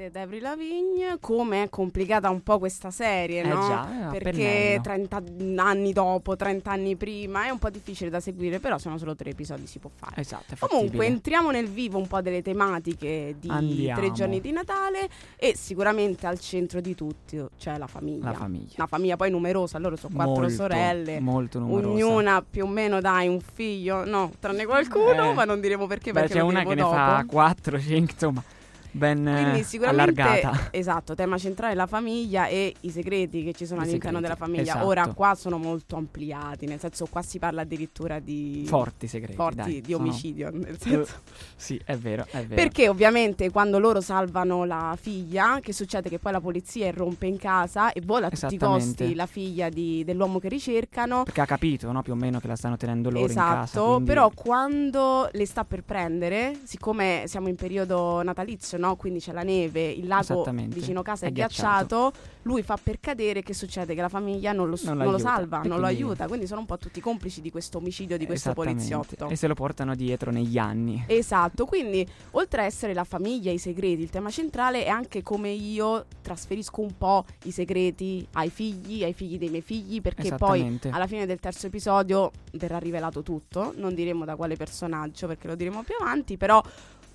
e 0.00 0.10
di 0.12 0.18
Avril 0.18 0.42
Lavigne, 0.42 1.16
come 1.20 1.64
è 1.64 1.68
complicata 1.68 2.30
un 2.30 2.40
po' 2.42 2.58
questa 2.60 2.90
serie, 2.92 3.42
Eh 3.42 3.48
no? 3.48 3.66
già, 3.66 4.08
Perché 4.12 4.30
pennello. 4.30 4.80
30 4.82 5.22
anni 5.64 5.92
dopo, 5.92 6.36
30 6.36 6.70
anni 6.70 6.94
prima, 6.94 7.46
è 7.46 7.50
un 7.50 7.58
po' 7.58 7.68
difficile 7.68 8.08
da 8.08 8.20
seguire, 8.20 8.60
però 8.60 8.78
sono 8.78 8.96
solo 8.96 9.16
tre 9.16 9.30
episodi, 9.30 9.66
si 9.66 9.80
può 9.80 9.90
fare. 9.92 10.20
Esatto, 10.20 10.54
Comunque 10.68 11.04
entriamo 11.06 11.50
nel 11.50 11.66
vivo 11.68 11.98
un 11.98 12.06
po' 12.06 12.20
delle 12.20 12.42
tematiche 12.42 13.34
di 13.40 13.48
Andiamo. 13.48 13.98
tre 14.00 14.12
giorni 14.12 14.40
di 14.40 14.52
Natale 14.52 15.08
e 15.36 15.56
sicuramente 15.56 16.28
al 16.28 16.38
centro 16.38 16.80
di 16.80 16.94
tutti 16.94 17.42
c'è 17.58 17.76
la 17.76 17.88
famiglia. 17.88 18.26
La 18.30 18.34
famiglia. 18.34 18.74
Una 18.76 18.86
famiglia 18.86 19.16
poi 19.16 19.30
numerosa, 19.30 19.78
loro 19.78 19.96
sono 19.96 20.14
quattro 20.14 20.34
Molto, 20.34 20.48
sorelle. 20.50 21.18
Molto 21.18 21.58
numerosa. 21.58 21.88
Ognuna 21.88 22.44
più 22.48 22.64
o 22.64 22.68
meno 22.68 23.00
dai 23.00 23.26
un 23.26 23.40
figlio, 23.40 24.04
no, 24.04 24.30
tranne 24.38 24.64
qualcuno, 24.64 25.30
Eh. 25.30 25.34
ma 25.34 25.44
non 25.44 25.60
diremo 25.60 25.86
perché 25.88 26.12
Beh, 26.12 26.20
perché 26.20 26.34
c'è 26.36 26.40
una 26.40 26.62
che 26.62 26.68
ne 26.68 26.82
dopo. 26.82 26.94
fa 26.94 27.24
4, 27.26 27.80
5, 27.80 28.12
insomma, 28.12 28.42
ben 28.98 29.26
eh, 29.26 29.42
Quindi 29.42 29.62
sicuramente 29.64 30.20
allargata. 30.20 30.68
esatto, 30.72 31.14
tema 31.14 31.38
centrale 31.38 31.74
la 31.74 31.86
famiglia 31.86 32.46
e 32.48 32.74
i 32.80 32.90
segreti 32.90 33.42
che 33.44 33.52
ci 33.54 33.64
sono 33.64 33.80
I 33.80 33.84
all'interno 33.84 34.18
segreti, 34.18 34.34
della 34.34 34.46
famiglia. 34.46 34.72
esatto. 34.72 34.86
Ora 34.86 35.06
qua 35.14 35.34
sono 35.34 35.56
molto 35.58 35.96
ampliati, 35.96 36.66
nel 36.66 36.78
senso 36.80 37.06
qua 37.06 37.22
si 37.22 37.38
parla 37.38 37.62
addirittura 37.62 38.18
di 38.18 38.64
Forti 38.66 39.06
segreti. 39.06 39.34
forti 39.34 39.56
dai, 39.56 39.80
di 39.80 39.92
sono- 39.92 40.04
omicidio, 40.04 40.50
nel 40.52 40.78
senso 40.78 41.12
Sì, 41.56 41.80
è 41.84 41.96
vero, 41.96 42.26
è 42.30 42.44
vero. 42.44 42.54
Perché 42.54 42.88
ovviamente 42.88 43.50
quando 43.50 43.78
loro 43.78 44.00
salvano 44.00 44.64
la 44.64 44.96
figlia, 45.00 45.60
che 45.62 45.72
succede 45.72 46.08
che 46.08 46.18
poi 46.18 46.32
la 46.32 46.40
polizia 46.40 46.86
irrompe 46.86 47.26
in 47.26 47.38
casa 47.38 47.92
e 47.92 48.02
vola 48.04 48.26
a 48.26 48.30
tutti 48.30 48.54
i 48.54 48.58
costi 48.58 49.14
la 49.14 49.26
figlia 49.26 49.68
di- 49.68 50.02
dell'uomo 50.04 50.38
che 50.38 50.48
ricercano. 50.48 51.22
Perché 51.22 51.40
ha 51.40 51.46
capito, 51.46 51.90
no? 51.92 52.02
Più 52.02 52.12
o 52.12 52.16
meno 52.16 52.40
che 52.40 52.46
la 52.48 52.56
stanno 52.56 52.76
tenendo 52.76 53.10
loro 53.10 53.26
in 53.28 53.34
casa. 53.34 53.62
Esatto, 53.62 53.84
quindi- 53.86 54.04
però 54.04 54.30
quando 54.34 55.28
le 55.32 55.46
sta 55.46 55.64
per 55.64 55.82
prendere, 55.84 56.58
siccome 56.64 57.22
siamo 57.26 57.48
in 57.48 57.54
periodo 57.56 58.22
natalizio, 58.22 58.78
no? 58.78 58.87
Quindi 58.96 59.20
c'è 59.20 59.32
la 59.32 59.42
neve, 59.42 59.88
il 59.90 60.06
lago 60.06 60.42
vicino 60.68 61.02
casa 61.02 61.26
è, 61.26 61.28
È 61.28 61.32
ghiacciato, 61.32 62.12
lui 62.42 62.62
fa 62.62 62.78
per 62.82 63.00
cadere, 63.00 63.42
che 63.42 63.54
succede? 63.54 63.94
Che 63.94 64.00
la 64.00 64.08
famiglia 64.08 64.52
non 64.52 64.68
lo, 64.68 64.76
s- 64.76 64.84
Non 64.84 64.98
non 64.98 65.12
lo 65.12 65.18
salva, 65.18 65.62
E 65.62 65.68
non 65.68 65.80
lo 65.80 65.86
aiuta, 65.86 66.26
quindi 66.26 66.46
sono 66.46 66.60
un 66.60 66.66
po' 66.66 66.78
tutti 66.78 67.00
complici 67.00 67.40
di 67.40 67.50
questo 67.50 67.78
omicidio 67.78 68.16
di 68.16 68.26
questo 68.26 68.52
poliziotto. 68.52 69.28
E 69.28 69.36
se 69.36 69.46
lo 69.46 69.54
portano 69.54 69.94
dietro 69.94 70.30
negli 70.30 70.58
anni. 70.58 71.04
Esatto, 71.06 71.64
quindi 71.66 72.06
oltre 72.32 72.62
a 72.62 72.64
essere 72.64 72.94
la 72.94 73.04
famiglia, 73.04 73.50
i 73.50 73.58
segreti, 73.58 74.02
il 74.02 74.10
tema 74.10 74.30
centrale 74.30 74.84
è 74.84 74.88
anche 74.88 75.22
come 75.22 75.50
io 75.50 76.06
trasferisco 76.22 76.80
un 76.80 76.96
po' 76.96 77.24
i 77.44 77.50
segreti 77.50 78.26
ai 78.32 78.50
figli, 78.50 79.04
ai 79.04 79.12
figli 79.12 79.38
dei 79.38 79.48
miei 79.50 79.62
figli, 79.62 80.00
perché 80.00 80.22
poi 80.36 80.60
alla 80.90 81.06
fine 81.06 81.26
del 81.26 81.38
terzo 81.40 81.66
episodio 81.66 82.30
verrà 82.52 82.78
rivelato 82.78 83.22
tutto, 83.22 83.72
non 83.76 83.94
diremo 83.94 84.24
da 84.24 84.36
quale 84.36 84.56
personaggio 84.56 85.26
perché 85.26 85.46
lo 85.48 85.54
diremo 85.54 85.82
più 85.82 85.94
avanti, 86.00 86.36
però 86.36 86.62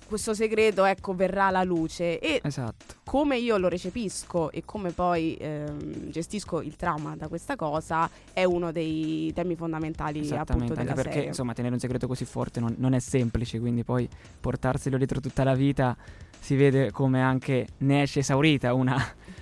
questo 0.06 0.34
segreto 0.34 0.84
ecco 0.84 1.14
verrà 1.14 1.46
alla 1.46 1.62
luce 1.62 2.18
e 2.18 2.40
Esatto. 2.42 2.94
come 3.04 3.38
io 3.38 3.56
lo 3.56 3.68
recepisco 3.68 4.50
e 4.50 4.62
come 4.64 4.90
poi 4.92 5.36
ehm, 5.40 6.10
gestisco 6.10 6.60
il 6.60 6.76
trauma 6.76 7.16
da 7.16 7.28
questa 7.28 7.56
cosa 7.56 8.08
è 8.32 8.44
uno 8.44 8.70
dei 8.72 9.32
temi 9.34 9.56
fondamentali 9.56 10.28
appunto 10.30 10.74
della 10.74 10.80
anche 10.80 10.94
perché 10.94 11.12
serie. 11.12 11.28
insomma 11.28 11.52
tenere 11.54 11.74
un 11.74 11.80
segreto 11.80 12.06
così 12.06 12.24
forte 12.24 12.60
non, 12.60 12.74
non 12.78 12.92
è 12.94 12.98
semplice, 13.00 13.58
quindi 13.58 13.82
poi 13.84 14.08
portarselo 14.40 14.96
dietro 14.96 15.20
tutta 15.20 15.42
la 15.44 15.54
vita 15.54 15.96
si 16.38 16.54
vede 16.56 16.90
come 16.90 17.22
anche 17.22 17.66
ne 17.78 18.02
esce 18.02 18.20
esaurita 18.20 18.74
una 18.74 18.96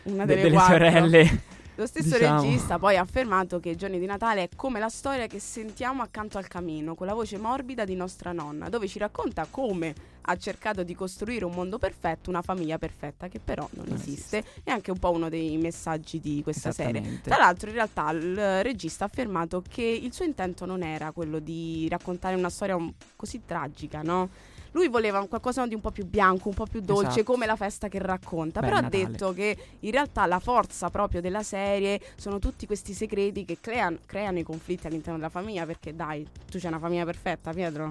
Una 0.05 0.25
de- 0.27 0.35
delle, 0.37 0.49
delle 0.51 0.61
sorelle. 0.61 1.43
Lo 1.77 1.87
stesso 1.87 2.19
Diciamo. 2.19 2.43
regista 2.43 2.79
poi 2.79 2.97
ha 2.97 3.01
affermato 3.01 3.59
che 3.59 3.71
i 3.71 3.77
giorni 3.77 3.99
di 3.99 4.05
Natale 4.07 4.43
è 4.43 4.49
come 4.55 4.79
la 4.79 4.91
storia 4.91 5.27
che 5.27 5.41
sentiamo 5.41 6.03
accanto 6.03 6.37
al 6.39 6.47
camino, 6.47 6.95
con 6.95 7.07
la 7.07 7.15
voce 7.15 7.39
morbida 7.39 7.85
di 7.87 7.95
nostra 7.97 8.31
nonna, 8.33 8.69
dove 8.69 8.87
ci 8.87 8.99
racconta 8.99 9.47
come 9.49 9.95
ha 10.23 10.37
cercato 10.37 10.83
di 10.83 10.95
costruire 10.95 11.45
un 11.45 11.53
mondo 11.53 11.79
perfetto, 11.79 12.31
una 12.31 12.43
famiglia 12.43 12.79
perfetta, 12.79 13.29
che 13.29 13.41
però 13.41 13.69
non, 13.73 13.87
Non 13.89 13.97
esiste. 13.97 14.45
È 14.63 14.71
anche 14.71 14.91
un 14.91 14.99
po' 14.99 15.11
uno 15.11 15.29
dei 15.29 15.57
messaggi 15.59 16.21
di 16.21 16.41
questa 16.43 16.73
serie. 16.73 17.21
Tra 17.23 17.37
l'altro, 17.39 17.69
in 17.69 17.75
realtà, 17.75 18.11
il 18.11 18.63
regista 18.63 19.05
ha 19.05 19.09
affermato 19.09 19.63
che 19.69 19.83
il 19.83 20.13
suo 20.13 20.25
intento 20.25 20.65
non 20.67 20.83
era 20.83 21.11
quello 21.13 21.39
di 21.39 21.87
raccontare 21.91 22.35
una 22.37 22.51
storia 22.51 22.77
un- 22.77 22.93
così 23.17 23.43
tragica, 23.45 24.03
no? 24.03 24.29
Lui 24.75 24.89
voleva 24.89 25.27
qualcosa 25.27 25.67
di 25.67 25.75
un 25.75 25.83
po' 25.83 25.91
più 25.91 26.07
bianco, 26.07 26.49
un 26.49 26.55
po' 26.55 26.65
più 26.65 26.81
dolce, 26.81 27.09
Esatto. 27.09 27.25
come 27.25 27.45
la 27.45 27.57
festa 27.57 27.89
che 27.89 27.99
racconta. 27.99 28.61
Beh, 28.61 28.67
Però 28.69 28.79
ha 28.79 28.89
detto 28.89 29.33
che 29.35 29.55
in 29.81 29.91
realtà 29.91 30.25
la 30.25 30.39
forza 30.39 30.89
proprio 30.89 31.21
della 31.21 31.43
serie 31.43 32.01
sono 32.17 32.39
tutti 32.39 32.65
questi 32.65 32.95
segreti 32.95 33.45
che 33.45 33.59
creano, 33.61 33.99
creano 34.07 34.39
i 34.39 34.43
conflitti 34.43 34.87
all'interno 34.87 35.19
della 35.19 35.29
famiglia. 35.29 35.67
Perché 35.67 35.95
dai, 35.95 36.27
tu 36.51 36.59
c'hai 36.59 36.71
una 36.71 36.79
famiglia 36.79 37.05
perfetta, 37.05 37.53
Pietro? 37.53 37.91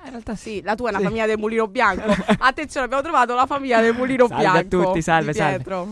Ma 0.00 0.04
in 0.04 0.10
realtà 0.10 0.34
sì. 0.36 0.60
La 0.62 0.74
tua 0.74 0.88
è 0.88 0.90
una 0.90 0.98
Sì. 0.98 1.04
famiglia 1.04 1.26
del 1.26 1.38
mulino 1.38 1.66
bianco. 1.68 2.14
Attenzione, 2.38 2.86
abbiamo 2.86 3.02
trovato 3.02 3.34
la 3.34 3.46
famiglia 3.46 3.80
del 3.80 3.94
mulino 3.94 4.26
Salve 4.26 4.46
a 4.46 4.50
bianco. 4.52 4.82
tutti, 4.84 5.02
salve, 5.02 5.32
di 5.32 5.38
salve. 5.38 5.54
Pietro. 5.56 5.88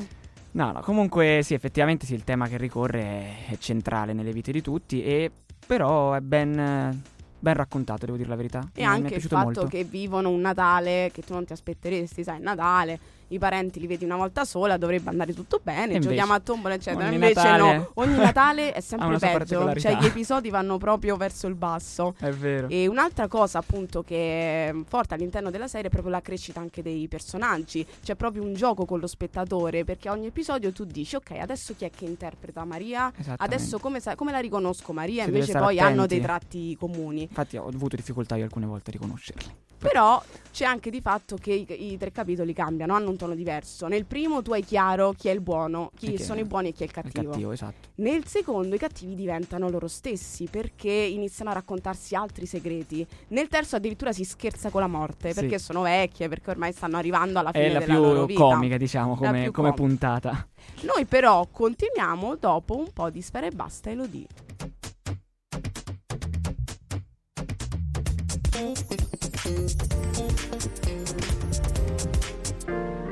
No, 0.53 0.73
no, 0.73 0.81
comunque 0.81 1.41
sì, 1.43 1.55
effettivamente 1.55 2.07
sì, 2.07 2.15
il 2.15 2.25
tema 2.25 2.47
che 2.49 2.57
ricorre 2.57 3.01
è, 3.49 3.53
è 3.53 3.59
centrale 3.59 4.13
nelle 4.15 4.33
vite 4.33 4.53
di 4.53 4.63
tutti 4.63 5.03
e 5.05 5.31
però 5.67 6.15
è 6.15 6.21
ben, 6.21 7.03
ben 7.47 7.55
raccontato, 7.55 8.07
devo 8.07 8.17
dire 8.17 8.29
la 8.29 8.35
verità. 8.37 8.59
E 8.75 8.81
Mi- 8.81 8.83
mi 8.83 8.85
anche 8.87 9.15
è 9.15 9.17
il 9.19 9.23
fatto 9.23 9.45
molto. 9.45 9.67
che 9.67 9.85
vivono 9.85 10.31
un 10.31 10.41
Natale 10.41 11.11
che 11.13 11.23
tu 11.23 11.33
non 11.33 11.45
ti 11.45 11.53
aspetteresti, 11.53 12.25
sai, 12.25 12.41
Natale, 12.41 12.99
i 13.31 13.39
parenti 13.39 13.81
li 13.81 13.89
vedi 13.89 14.05
una 14.05 14.15
volta 14.17 14.45
sola, 14.45 14.77
dovrebbe 14.77 15.11
andare 15.11 15.35
tutto 15.35 15.59
bene, 15.61 15.95
invece, 15.95 16.01
giochiamo 16.09 16.33
a 16.33 16.39
tombola, 16.41 16.75
eccetera. 16.75 17.07
ogni 17.07 17.15
Invece 17.15 17.35
Natale 17.43 17.77
no, 17.77 17.91
ogni 17.95 18.17
Natale 18.17 18.73
è 18.73 18.81
sempre 18.83 19.19
peggio, 19.19 19.75
cioè 19.75 19.97
gli 19.99 20.05
episodi 20.07 20.49
vanno 20.51 20.79
proprio 20.79 21.17
verso 21.17 21.47
il 21.49 21.55
basso. 21.57 22.15
È 22.21 22.31
vero. 22.31 22.69
E 22.69 22.87
un'altra 22.87 23.27
cosa 23.27 23.59
appunto 23.59 24.03
che 24.03 24.69
è 24.69 24.75
forte 24.87 25.15
all'interno 25.15 25.51
della 25.51 25.67
serie 25.67 25.89
è 25.89 25.91
proprio 25.91 26.13
la 26.13 26.21
crescita 26.21 26.61
anche 26.61 26.83
dei 26.83 27.09
personaggi. 27.09 27.85
C'è 28.03 28.15
proprio 28.15 28.45
un 28.45 28.55
gioco 28.55 28.85
con 28.85 29.01
lo 29.01 29.09
spettatore 29.09 29.83
perché 29.85 30.09
ogni 30.09 30.27
episodio 30.27 30.71
tu 30.73 30.85
dici 30.85 31.17
ok 31.17 31.33
adesso 31.41 31.75
chi 31.77 31.85
è 31.85 31.91
che 31.91 32.05
interpreta 32.05 32.65
Maria? 32.65 33.13
Adesso 33.39 33.79
come, 33.81 33.99
sa- 33.99 34.15
come 34.15 34.31
la 34.31 34.39
riconosco 34.39 34.93
Maria? 34.93 35.25
Si 35.25 35.31
Invece 35.31 35.53
poi 35.53 35.81
hanno 35.81 36.03
attenti. 36.03 36.15
dei 36.15 36.21
tratti 36.21 36.77
comuni. 36.79 37.29
Infatti 37.39 37.59
ho 37.59 37.67
avuto 37.67 37.97
difficoltà 37.97 38.37
io 38.37 38.45
alcune 38.45 38.65
volte 38.65 38.89
a 38.89 38.93
riconoscerli. 38.95 39.55
Però 39.79 40.23
c'è 40.53 40.65
anche 40.65 40.89
di 40.89 41.03
fatto 41.03 41.37
che 41.37 41.53
i, 41.53 41.93
i 41.93 41.99
tre 41.99 42.11
capitoli 42.11 42.55
cambiano, 42.55 42.95
hanno 42.95 43.11
un 43.11 43.17
tono 43.19 43.35
diverso. 43.35 43.89
Nel 43.89 44.07
primo 44.07 44.41
tu 44.41 44.53
hai 44.53 44.65
chiaro 44.65 45.13
chi 45.13 45.29
è 45.29 45.33
il 45.33 45.43
buono, 45.43 45.91
chi 45.95 46.15
è 46.15 46.17
sono 46.17 46.41
i 46.41 46.45
buoni 46.45 46.69
e 46.69 46.73
chi 46.73 46.85
è 46.85 46.87
il 46.87 46.93
Il 46.97 47.03
cattivo. 47.03 47.31
cattivo, 47.33 47.53
esatto. 47.53 47.89
Nel 47.97 48.27
secondo 48.27 48.75
i 48.75 48.79
cattivi 48.79 49.15
diventano 49.15 49.69
loro 49.69 49.87
stessi 49.87 50.49
perché 50.51 50.91
iniziano 50.91 51.51
a 51.51 51.53
raccontarsi 51.53 52.15
altri 52.15 52.47
segreti. 52.47 53.07
Nel 53.29 53.49
terzo 53.49 53.77
addirittura 53.77 54.13
si 54.15 54.25
scherza 54.25 54.71
con 54.71 54.81
la 54.81 54.87
morte 54.87 55.35
Sì. 55.35 55.41
perché 55.41 55.59
sono 55.59 55.83
vecchie, 55.83 56.31
perché 56.31 56.49
ormai 56.49 56.73
stanno 56.73 56.97
arrivando 56.97 57.39
alla 57.39 57.51
fine 57.53 57.67
È 57.67 57.73
la 57.75 57.79
della 57.81 57.99
loro 57.99 58.25
più 58.25 58.35
vita. 58.35 58.41
comica, 58.47 58.77
diciamo, 58.79 59.11
La 59.11 59.17
come, 59.27 59.43
più 59.43 59.53
come 59.53 59.73
comica. 59.75 59.75
puntata. 59.87 60.49
Noi 60.85 61.05
però 61.05 61.47
continuiamo 61.51 62.37
dopo 62.37 62.79
un 62.79 62.91
po' 62.95 63.11
di 63.11 63.21
Spera 63.21 63.45
e 63.45 63.51
Basta 63.51 63.91
Elodie. 63.91 64.27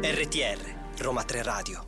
RTR, 0.01 1.03
Roma 1.03 1.23
3 1.23 1.43
Radio. 1.43 1.87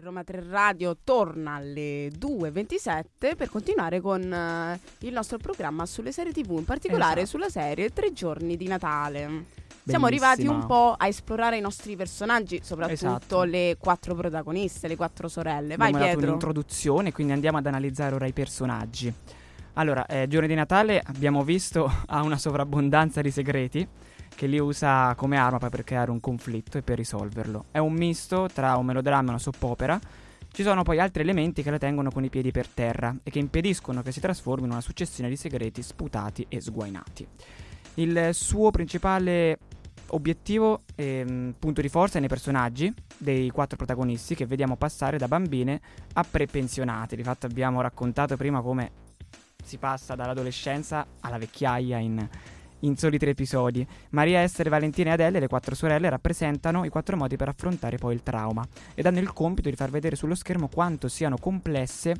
Roma 0.00 0.22
3 0.22 0.44
Radio 0.48 0.96
torna 1.02 1.54
alle 1.54 2.08
2.27 2.10 3.34
per 3.36 3.48
continuare 3.50 4.00
con 4.00 4.20
eh, 4.32 4.78
il 5.00 5.12
nostro 5.12 5.38
programma 5.38 5.84
sulle 5.84 6.12
serie 6.12 6.32
TV, 6.32 6.58
in 6.58 6.64
particolare 6.64 7.22
Esatto. 7.22 7.38
sulla 7.38 7.48
serie 7.48 7.90
Tre 7.90 8.12
giorni 8.12 8.56
di 8.56 8.68
Natale. 8.68 9.46
Siamo 9.84 10.06
arrivati 10.06 10.46
un 10.46 10.64
po' 10.66 10.94
a 10.96 11.08
esplorare 11.08 11.56
i 11.56 11.60
nostri 11.60 11.96
personaggi, 11.96 12.60
soprattutto 12.62 12.94
Esatto. 12.94 13.42
le 13.42 13.76
quattro 13.80 14.14
protagoniste, 14.14 14.86
le 14.86 14.94
quattro 14.94 15.26
sorelle. 15.26 15.74
Vai 15.76 15.88
Abbiamo 15.88 15.98
dato 15.98 16.10
Pietro. 16.10 16.26
un'introduzione, 16.28 17.10
quindi 17.12 17.32
andiamo 17.32 17.58
ad 17.58 17.66
analizzare 17.66 18.14
ora 18.14 18.26
i 18.26 18.32
personaggi. 18.32 19.12
Allora, 19.74 20.04
eh, 20.04 20.28
Giorni 20.28 20.48
di 20.48 20.54
Natale 20.54 21.00
abbiamo 21.02 21.44
visto 21.44 21.90
ha 22.06 22.22
una 22.22 22.36
sovrabbondanza 22.36 23.22
di 23.22 23.30
segreti 23.30 23.86
che 24.34 24.46
li 24.46 24.58
usa 24.58 25.14
come 25.14 25.36
arma 25.36 25.58
poi 25.58 25.70
per 25.70 25.84
creare 25.84 26.10
un 26.10 26.20
conflitto 26.20 26.78
e 26.78 26.82
per 26.82 26.98
risolverlo. 26.98 27.66
È 27.70 27.78
un 27.78 27.92
misto 27.94 28.48
tra 28.52 28.76
un 28.76 28.86
melodramma 28.86 29.28
e 29.28 29.30
una 29.30 29.38
soppopera. 29.38 29.98
Ci 30.50 30.62
sono 30.62 30.82
poi 30.82 30.98
altri 30.98 31.22
elementi 31.22 31.62
che 31.62 31.70
la 31.70 31.78
tengono 31.78 32.10
con 32.10 32.24
i 32.24 32.28
piedi 32.28 32.50
per 32.50 32.68
terra 32.68 33.14
e 33.22 33.30
che 33.30 33.38
impediscono 33.38 34.02
che 34.02 34.12
si 34.12 34.20
trasformi 34.20 34.66
in 34.66 34.72
una 34.72 34.82
successione 34.82 35.30
di 35.30 35.36
segreti 35.36 35.82
sputati 35.82 36.44
e 36.48 36.60
sguainati. 36.60 37.26
Il 37.94 38.30
suo 38.32 38.70
principale 38.70 39.58
obiettivo 40.08 40.82
e 40.94 41.24
mm, 41.26 41.50
punto 41.58 41.80
di 41.80 41.88
forza 41.88 42.18
è 42.18 42.20
nei 42.20 42.28
personaggi 42.28 42.92
dei 43.16 43.48
quattro 43.48 43.78
protagonisti 43.78 44.34
che 44.34 44.44
vediamo 44.44 44.76
passare 44.76 45.16
da 45.16 45.28
bambine 45.28 45.80
a 46.14 46.24
prepensionate. 46.28 47.16
Di 47.16 47.22
fatto 47.22 47.46
abbiamo 47.46 47.80
raccontato 47.80 48.36
prima 48.36 48.60
come 48.60 49.01
si 49.62 49.78
passa 49.78 50.14
dall'adolescenza 50.14 51.06
alla 51.20 51.38
vecchiaia 51.38 51.98
in, 51.98 52.28
in 52.80 52.96
soli 52.96 53.18
tre 53.18 53.30
episodi. 53.30 53.86
Maria, 54.10 54.42
Esther, 54.42 54.68
Valentina 54.68 55.10
e 55.10 55.12
Adele, 55.14 55.40
le 55.40 55.48
quattro 55.48 55.74
sorelle, 55.74 56.08
rappresentano 56.08 56.84
i 56.84 56.88
quattro 56.88 57.16
modi 57.16 57.36
per 57.36 57.48
affrontare 57.48 57.96
poi 57.96 58.14
il 58.14 58.22
trauma 58.22 58.66
ed 58.94 59.06
hanno 59.06 59.20
il 59.20 59.32
compito 59.32 59.70
di 59.70 59.76
far 59.76 59.90
vedere 59.90 60.16
sullo 60.16 60.34
schermo 60.34 60.68
quanto 60.68 61.08
siano 61.08 61.36
complesse 61.36 62.14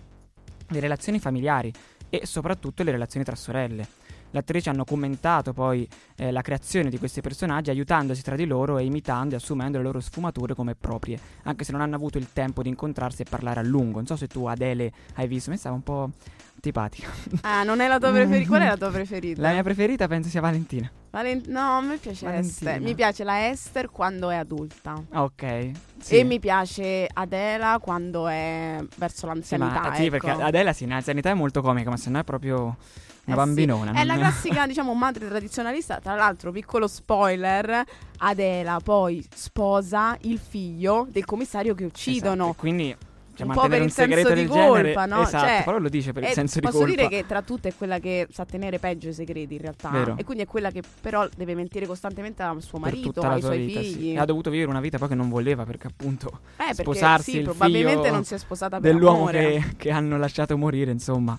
le 0.69 0.81
relazioni 0.81 1.19
familiari 1.19 1.73
e 2.09 2.27
soprattutto 2.27 2.83
le 2.83 2.91
relazioni 2.91 3.25
tra 3.25 3.37
sorelle. 3.37 3.87
Le 4.33 4.39
attrici 4.39 4.69
hanno 4.69 4.85
commentato 4.85 5.53
poi 5.53 5.87
eh, 6.17 6.31
la 6.33 6.43
creazione 6.43 6.91
di 6.91 6.99
questi 6.99 7.21
personaggi 7.21 7.71
aiutandosi 7.71 8.23
tra 8.23 8.35
di 8.35 8.47
loro 8.47 8.79
e 8.79 8.85
imitando 8.85 9.35
e 9.35 9.37
assumendo 9.39 9.79
le 9.79 9.85
loro 9.85 10.01
sfumature 10.01 10.55
come 10.55 10.75
proprie, 10.75 11.19
anche 11.45 11.65
se 11.65 11.73
non 11.73 11.81
hanno 11.81 11.95
avuto 11.97 12.19
il 12.19 12.33
tempo 12.33 12.63
di 12.63 12.69
incontrarsi 12.69 13.23
e 13.23 13.27
parlare 13.29 13.61
a 13.61 13.63
lungo. 13.63 13.97
Non 13.99 14.07
so 14.07 14.17
se 14.17 14.27
tu 14.27 14.47
Adele 14.47 14.91
hai 15.15 15.29
visto, 15.29 15.51
mi 15.51 15.57
stava 15.57 15.75
un 15.77 15.83
po' 15.83 16.11
antipatica. 16.55 17.09
Ah, 17.43 17.63
non 17.65 17.81
è 17.81 17.89
la 17.89 17.99
tua 17.99 18.11
preferita? 18.13 18.49
Qual 18.49 18.61
è 18.63 18.67
la 18.67 18.77
tua 18.77 18.91
preferita? 18.91 19.41
La 19.43 19.53
mia 19.53 19.63
preferita 19.63 20.07
penso 20.09 20.29
sia 20.29 20.41
Valentina. 20.41 20.91
Valen- 21.11 21.43
no, 21.49 21.77
a 21.77 21.81
me 21.83 21.97
piace 21.99 22.25
Valentina. 22.25 22.71
Esther. 22.71 22.81
Mi 22.81 22.95
piace 22.95 23.25
la 23.25 23.49
Esther 23.49 23.91
quando 23.91 24.31
è 24.31 24.37
adulta. 24.37 24.95
Ok. 25.13 25.71
Sì. 26.01 26.17
E 26.19 26.25
mi 26.25 26.39
piace 26.41 27.07
Adela 27.13 27.79
quando 27.83 28.29
è 28.29 28.79
verso 28.97 29.19
Sì, 29.19 29.27
ma- 29.27 29.33
l'anzianità. 29.35 29.95
sì, 29.95 30.03
ecco. 30.07 30.11
perché 30.11 30.31
Adela 30.43 30.73
sì, 30.73 30.85
in 30.85 30.93
anzianità 30.93 31.31
è 31.31 31.35
molto 31.35 31.61
comica, 31.61 31.91
ma 31.91 31.97
se 31.99 32.09
no 32.09 32.19
è 32.21 32.25
proprio 32.25 32.77
una 33.25 33.37
Eh 33.37 33.39
sì. 33.39 33.45
bambinona. 33.45 33.93
È 33.93 34.05
la 34.05 34.17
classica, 34.17 34.67
diciamo, 34.69 34.95
madre 34.95 35.29
tradizionalista. 35.29 36.01
Tra 36.03 36.15
l'altro, 36.15 36.51
piccolo 36.53 36.87
spoiler: 36.89 37.85
Adela 38.19 38.81
poi 38.83 39.25
sposa 39.35 40.17
il 40.23 40.39
figlio 40.39 41.07
del 41.11 41.25
commissario 41.25 41.75
che 41.75 41.85
uccidono. 41.85 42.45
Esatto, 42.45 42.59
quindi 42.59 42.97
cioè, 43.35 43.47
Un 43.47 43.55
po' 43.55 43.67
per 43.67 43.81
il 43.81 43.91
senso 43.91 44.15
segreto 44.15 44.35
di 44.35 44.47
genere, 44.47 44.93
colpa, 44.93 45.07
no? 45.07 45.23
Esatto, 45.23 45.47
Cioè, 45.47 45.63
però 45.65 45.79
lo 45.79 45.89
dice 45.89 46.13
per 46.13 46.23
il 46.25 46.29
E 46.29 46.33
senso 46.35 46.61
di 46.61 46.67
posso 46.67 46.79
colpa. 46.81 46.95
dire 46.95 47.09
che 47.09 47.25
tra 47.27 47.41
tutte 47.41 47.71
è 47.71 47.75
quella 47.75 47.99
che 47.99 48.27
sa 48.31 48.45
tenere 48.45 48.79
peggio 48.79 49.09
i 49.09 49.15
segreti 49.15 49.55
in 49.55 49.61
realtà. 49.63 49.89
Vero. 49.89 50.17
E 50.19 50.25
quindi 50.25 50.43
è 50.43 50.47
quella 50.47 50.71
che 50.71 50.83
però 51.01 51.27
deve 51.35 51.55
mentire 51.55 51.87
costantemente 51.87 52.43
a 52.43 52.55
suo 52.59 52.79
marito, 52.79 53.23
ai 53.23 53.41
suoi 53.41 53.65
vita, 53.65 53.81
sì. 53.81 53.93
figli. 53.95 54.11
E 54.13 54.19
ha 54.19 54.27
dovuto 54.27 54.51
vivere 54.51 54.69
una 54.69 54.81
vita 54.81 54.99
poi 54.99 55.09
che 55.09 55.15
non 55.15 55.31
voleva 55.31 55.65
perché 55.65 55.87
appunto 55.87 56.41
Eh, 56.57 56.65
perché 56.67 56.83
sposarsi 56.83 57.31
sì, 57.31 57.37
il 57.39 57.45
probabilmente 57.45 58.01
figlio 58.03 58.13
non 58.13 58.25
si 58.25 58.35
è 58.35 58.39
sposata 58.39 58.81
per 58.81 58.93
dell'uomo 58.93 59.25
che, 59.27 59.65
che 59.79 59.91
hanno 59.91 60.19
lasciato 60.19 60.59
morire, 60.59 60.91
insomma. 60.91 61.39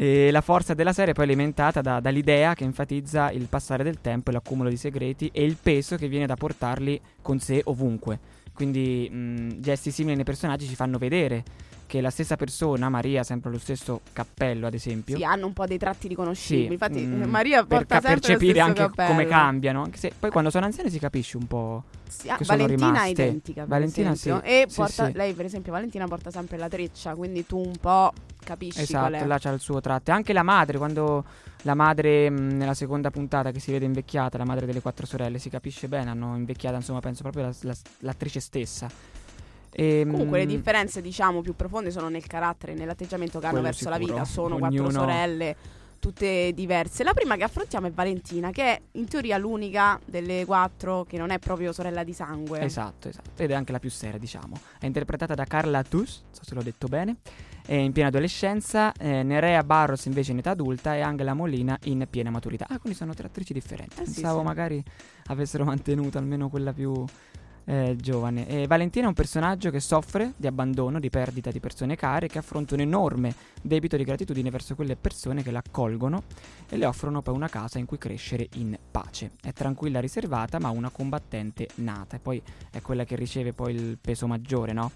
E 0.00 0.30
la 0.30 0.42
forza 0.42 0.74
della 0.74 0.92
serie 0.92 1.10
è 1.10 1.14
poi 1.14 1.24
alimentata 1.24 1.80
da- 1.80 1.98
dall'idea 1.98 2.54
che 2.54 2.62
enfatizza 2.62 3.32
il 3.32 3.48
passare 3.48 3.82
del 3.82 4.00
tempo 4.00 4.30
e 4.30 4.32
l'accumulo 4.32 4.68
di 4.68 4.76
segreti 4.76 5.28
e 5.32 5.42
il 5.42 5.56
peso 5.60 5.96
che 5.96 6.06
viene 6.06 6.24
da 6.24 6.36
portarli 6.36 7.00
con 7.20 7.40
sé 7.40 7.62
ovunque. 7.64 8.20
Quindi 8.54 9.10
mh, 9.10 9.58
gesti 9.58 9.90
simili 9.90 10.14
nei 10.14 10.24
personaggi 10.24 10.68
ci 10.68 10.76
fanno 10.76 10.98
vedere 10.98 11.42
che 11.88 12.00
la 12.02 12.10
stessa 12.10 12.36
persona, 12.36 12.88
Maria, 12.90 13.24
sempre 13.24 13.50
lo 13.50 13.58
stesso 13.58 14.02
cappello 14.12 14.66
ad 14.68 14.74
esempio, 14.74 15.16
Sì, 15.16 15.24
hanno 15.24 15.46
un 15.46 15.54
po' 15.54 15.66
dei 15.66 15.78
tratti 15.78 16.06
riconoscibili. 16.06 16.66
Sì, 16.66 16.72
Infatti, 16.74 17.00
mm, 17.00 17.22
Maria 17.24 17.64
per 17.64 17.78
porta 17.78 18.00
sempre 18.00 18.20
percepire 18.20 18.60
anche 18.60 18.82
cappello. 18.82 19.08
come 19.10 19.26
cambiano, 19.26 19.82
anche 19.82 19.96
se 19.98 20.12
poi 20.16 20.30
quando 20.30 20.50
sono 20.50 20.66
anziani 20.66 20.90
si 20.90 20.98
capisce 21.00 21.36
un 21.38 21.46
po'. 21.46 21.82
Sì, 22.06 22.28
ah, 22.28 22.36
che 22.36 22.44
sono 22.44 22.58
Valentina 22.58 23.02
è 23.04 23.08
identica. 23.08 23.60
Per 23.62 23.68
Valentina 23.68 24.14
sì, 24.14 24.28
E 24.42 24.66
sì, 24.68 24.74
porta, 24.76 25.06
sì. 25.06 25.12
lei, 25.14 25.32
per 25.32 25.44
esempio, 25.46 25.72
Valentina 25.72 26.06
porta 26.06 26.30
sempre 26.30 26.56
la 26.58 26.68
treccia. 26.68 27.14
Quindi 27.14 27.44
tu 27.46 27.58
un 27.58 27.76
po' 27.80 28.12
capisci 28.44 28.80
Esatto, 28.80 29.24
là 29.26 29.38
c'ha 29.38 29.50
il 29.50 29.60
suo 29.60 29.80
tratto. 29.80 30.10
E 30.10 30.14
anche 30.14 30.32
la 30.32 30.42
madre, 30.42 30.78
quando 30.78 31.24
la 31.62 31.74
madre 31.74 32.28
mh, 32.30 32.56
nella 32.56 32.74
seconda 32.74 33.10
puntata 33.10 33.50
che 33.50 33.60
si 33.60 33.72
vede 33.72 33.84
invecchiata, 33.86 34.38
la 34.38 34.44
madre 34.44 34.64
delle 34.66 34.80
quattro 34.80 35.04
sorelle, 35.06 35.38
si 35.38 35.48
capisce 35.50 35.88
bene, 35.88 36.10
hanno 36.10 36.36
invecchiata, 36.36 36.76
insomma, 36.76 37.00
penso 37.00 37.22
proprio 37.22 37.44
la- 37.44 37.54
la- 37.62 37.76
l'attrice 38.00 38.40
stessa. 38.40 38.88
E, 39.80 40.04
Comunque 40.10 40.38
le 40.40 40.46
differenze, 40.46 41.00
diciamo, 41.00 41.40
più 41.40 41.54
profonde 41.54 41.92
sono 41.92 42.08
nel 42.08 42.26
carattere 42.26 42.72
e 42.72 42.74
nell'atteggiamento 42.74 43.38
che 43.38 43.46
hanno 43.46 43.60
verso 43.60 43.88
la 43.88 43.94
sicuro. 43.94 44.14
vita. 44.14 44.24
Sono 44.24 44.54
Ognuno- 44.56 44.68
quattro 44.68 44.90
sorelle, 44.90 45.56
tutte 46.00 46.52
diverse. 46.52 47.04
La 47.04 47.12
prima 47.14 47.36
che 47.36 47.44
affrontiamo 47.44 47.86
è 47.86 47.92
Valentina, 47.92 48.50
che 48.50 48.62
è 48.64 48.80
in 48.92 49.06
teoria 49.06 49.38
l'unica 49.38 50.00
delle 50.04 50.44
quattro 50.44 51.04
che 51.04 51.16
non 51.16 51.30
è 51.30 51.38
proprio 51.38 51.72
sorella 51.72 52.02
di 52.02 52.12
sangue. 52.12 52.60
Esatto, 52.60 53.08
esatto. 53.08 53.40
Ed 53.40 53.52
è 53.52 53.54
anche 53.54 53.70
la 53.70 53.78
più 53.78 53.88
seria, 53.90 54.18
diciamo. 54.18 54.58
È 54.80 54.86
interpretata 54.86 55.34
da 55.34 55.44
Carla 55.44 55.84
Tus, 55.84 56.24
so 56.32 56.42
se 56.42 56.54
l'ho 56.56 56.62
detto 56.62 56.88
bene, 56.88 57.16
è 57.64 57.74
in 57.74 57.92
piena 57.92 58.08
adolescenza, 58.08 58.92
eh, 58.94 59.22
Nerea 59.22 59.62
Barros 59.62 60.06
invece 60.06 60.32
in 60.32 60.38
età 60.38 60.50
adulta 60.50 60.96
e 60.96 61.02
Angela 61.02 61.34
Molina 61.34 61.78
in 61.84 62.04
piena 62.10 62.30
maturità. 62.30 62.66
Ah, 62.68 62.80
quindi 62.80 62.98
sono 62.98 63.14
tre 63.14 63.28
attrici 63.28 63.52
differenti. 63.52 64.00
Eh 64.00 64.06
sì, 64.06 64.14
Pensavo 64.14 64.40
sì. 64.40 64.44
magari 64.44 64.82
avessero 65.26 65.62
mantenuto 65.64 66.18
almeno 66.18 66.48
quella 66.48 66.72
più 66.72 67.04
eh, 67.68 67.96
giovane. 68.00 68.48
E 68.48 68.66
Valentina 68.66 69.04
è 69.04 69.08
un 69.08 69.14
personaggio 69.14 69.70
che 69.70 69.78
soffre 69.78 70.32
di 70.36 70.46
abbandono, 70.46 70.98
di 70.98 71.10
perdita 71.10 71.50
di 71.50 71.60
persone 71.60 71.96
care, 71.96 72.26
che 72.26 72.38
affronta 72.38 72.74
un 72.74 72.80
enorme 72.80 73.34
debito 73.60 73.96
di 73.98 74.04
gratitudine 74.04 74.48
verso 74.48 74.74
quelle 74.74 74.96
persone 74.96 75.42
che 75.42 75.50
la 75.50 75.62
accolgono 75.64 76.22
e 76.68 76.78
le 76.78 76.86
offrono 76.86 77.20
poi 77.20 77.34
una 77.34 77.48
casa 77.48 77.78
in 77.78 77.84
cui 77.84 77.98
crescere 77.98 78.48
in 78.54 78.76
pace. 78.90 79.32
È 79.42 79.52
tranquilla, 79.52 80.00
riservata, 80.00 80.58
ma 80.58 80.70
una 80.70 80.88
combattente 80.88 81.68
nata. 81.76 82.16
E 82.16 82.20
poi 82.20 82.42
è 82.70 82.80
quella 82.80 83.04
che 83.04 83.16
riceve 83.16 83.52
poi 83.52 83.74
il 83.74 83.98
peso 84.00 84.26
maggiore, 84.26 84.72
no? 84.72 84.90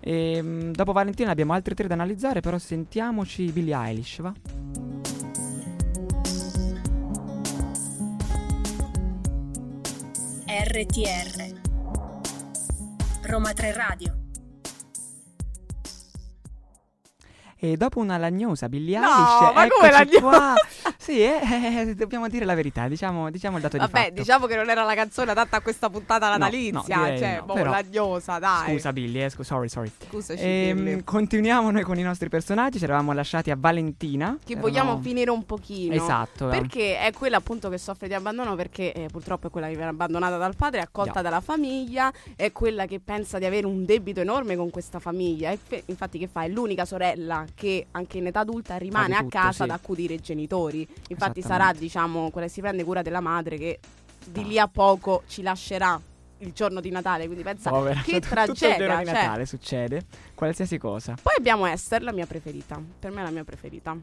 E, 0.00 0.40
mm, 0.40 0.70
dopo 0.70 0.92
Valentina 0.92 1.30
abbiamo 1.30 1.52
altri 1.52 1.74
tre 1.74 1.86
da 1.86 1.94
analizzare, 1.94 2.40
però 2.40 2.56
sentiamoci 2.56 3.52
Billie 3.52 3.76
Eilish, 3.76 4.20
va? 4.20 4.32
RTR 10.48 11.65
Roma 13.26 13.52
3 13.52 13.72
Radio 13.72 14.16
E 17.56 17.76
dopo 17.76 17.98
una 17.98 18.18
lagnosa 18.18 18.68
Billie 18.68 18.98
No, 19.00 19.06
Eilish, 19.06 19.54
ma 19.54 19.66
come 19.68 19.90
lagnosa? 19.90 20.54
Sì, 21.06 21.20
eh, 21.22 21.38
eh, 21.88 21.94
dobbiamo 21.94 22.26
dire 22.26 22.44
la 22.44 22.56
verità, 22.56 22.88
diciamo, 22.88 23.30
diciamo 23.30 23.58
il 23.58 23.62
dato 23.62 23.76
di 23.76 23.82
Vabbè, 23.84 23.98
fatto. 24.06 24.12
diciamo 24.14 24.46
che 24.46 24.56
non 24.56 24.68
era 24.68 24.82
la 24.82 24.94
canzone 24.96 25.30
adatta 25.30 25.58
a 25.58 25.60
questa 25.60 25.88
puntata 25.88 26.30
No, 26.30 26.36
natalizia. 26.38 26.96
no, 26.96 27.02
direi 27.04 27.18
cioè, 27.18 27.36
no, 27.38 27.44
boh, 27.44 27.52
però- 27.54 27.70
lagnosa, 27.70 28.38
dai. 28.40 28.72
Scusa 28.72 28.92
Billy, 28.92 29.22
eh, 29.22 29.28
scu- 29.30 29.44
sorry, 29.44 29.68
sorry. 29.68 29.92
Scusaci, 30.08 30.42
Ehm, 30.42 30.76
Billy. 30.84 31.04
continuiamo 31.04 31.70
noi 31.70 31.82
con 31.82 31.96
i 31.96 32.02
nostri 32.02 32.28
personaggi, 32.28 32.78
ci 32.78 32.84
eravamo 32.84 33.12
lasciati 33.12 33.52
a 33.52 33.56
Valentina. 33.56 34.36
Che 34.44 34.52
erano- 34.54 34.66
vogliamo 34.66 34.98
finire 35.00 35.30
un 35.30 35.44
pochino. 35.44 35.94
Esatto. 35.94 36.48
eh. 36.50 36.58
Perché 36.58 36.98
è 36.98 37.12
quella 37.12 37.36
appunto 37.36 37.68
che 37.68 37.78
soffre 37.78 38.08
di 38.08 38.14
abbandono 38.14 38.56
perché 38.56 38.92
eh, 38.92 39.06
purtroppo 39.08 39.46
è 39.46 39.50
quella 39.50 39.68
che 39.68 39.74
viene 39.76 39.90
abbandonata 39.90 40.36
dal 40.38 40.56
padre, 40.56 40.80
accolta 40.80 41.12
Già. 41.12 41.22
dalla 41.22 41.40
famiglia, 41.40 42.12
è 42.34 42.50
quella 42.50 42.86
che 42.86 42.98
pensa 42.98 43.38
di 43.38 43.44
avere 43.44 43.66
un 43.66 43.84
debito 43.84 44.18
enorme 44.20 44.56
con 44.56 44.70
questa 44.70 44.98
famiglia. 44.98 45.52
E 45.52 45.58
fe- 45.64 45.84
infatti 45.86 46.18
che 46.18 46.26
fa? 46.26 46.42
È 46.42 46.48
l'unica 46.48 46.84
sorella 46.84 47.44
che 47.54 47.86
anche 47.92 48.18
in 48.18 48.26
età 48.26 48.40
adulta 48.40 48.76
rimane 48.76 49.14
a 49.14 49.18
tutto, 49.18 49.28
casa 49.30 49.52
sì. 49.52 49.62
ad 49.62 49.70
accudire 49.70 50.14
i 50.14 50.20
genitori. 50.20 50.94
Infatti 51.08 51.42
sarà 51.42 51.72
diciamo 51.72 52.30
quella 52.30 52.46
che 52.46 52.52
si 52.52 52.60
prende 52.60 52.84
cura 52.84 53.02
della 53.02 53.20
madre 53.20 53.56
che 53.56 53.80
di 54.26 54.44
lì 54.44 54.58
a 54.58 54.66
poco 54.68 55.22
ci 55.28 55.42
lascerà 55.42 56.00
il 56.38 56.52
giorno 56.52 56.80
di 56.80 56.90
Natale. 56.90 57.26
Quindi 57.26 57.42
pensa 57.42 57.70
Povera, 57.70 58.00
che 58.02 58.20
tutto 58.20 58.40
il 58.40 58.54
giorno 58.54 58.76
tragedia. 58.76 58.98
di 58.98 59.04
cioè. 59.04 59.14
Natale 59.14 59.46
succede, 59.46 60.06
qualsiasi 60.34 60.78
cosa. 60.78 61.14
Poi 61.20 61.34
abbiamo 61.36 61.66
Esther, 61.66 62.02
la 62.02 62.12
mia 62.12 62.26
preferita. 62.26 62.80
Per 62.98 63.10
me 63.10 63.20
è 63.20 63.24
la 63.24 63.30
mia 63.30 63.44
preferita. 63.44 63.96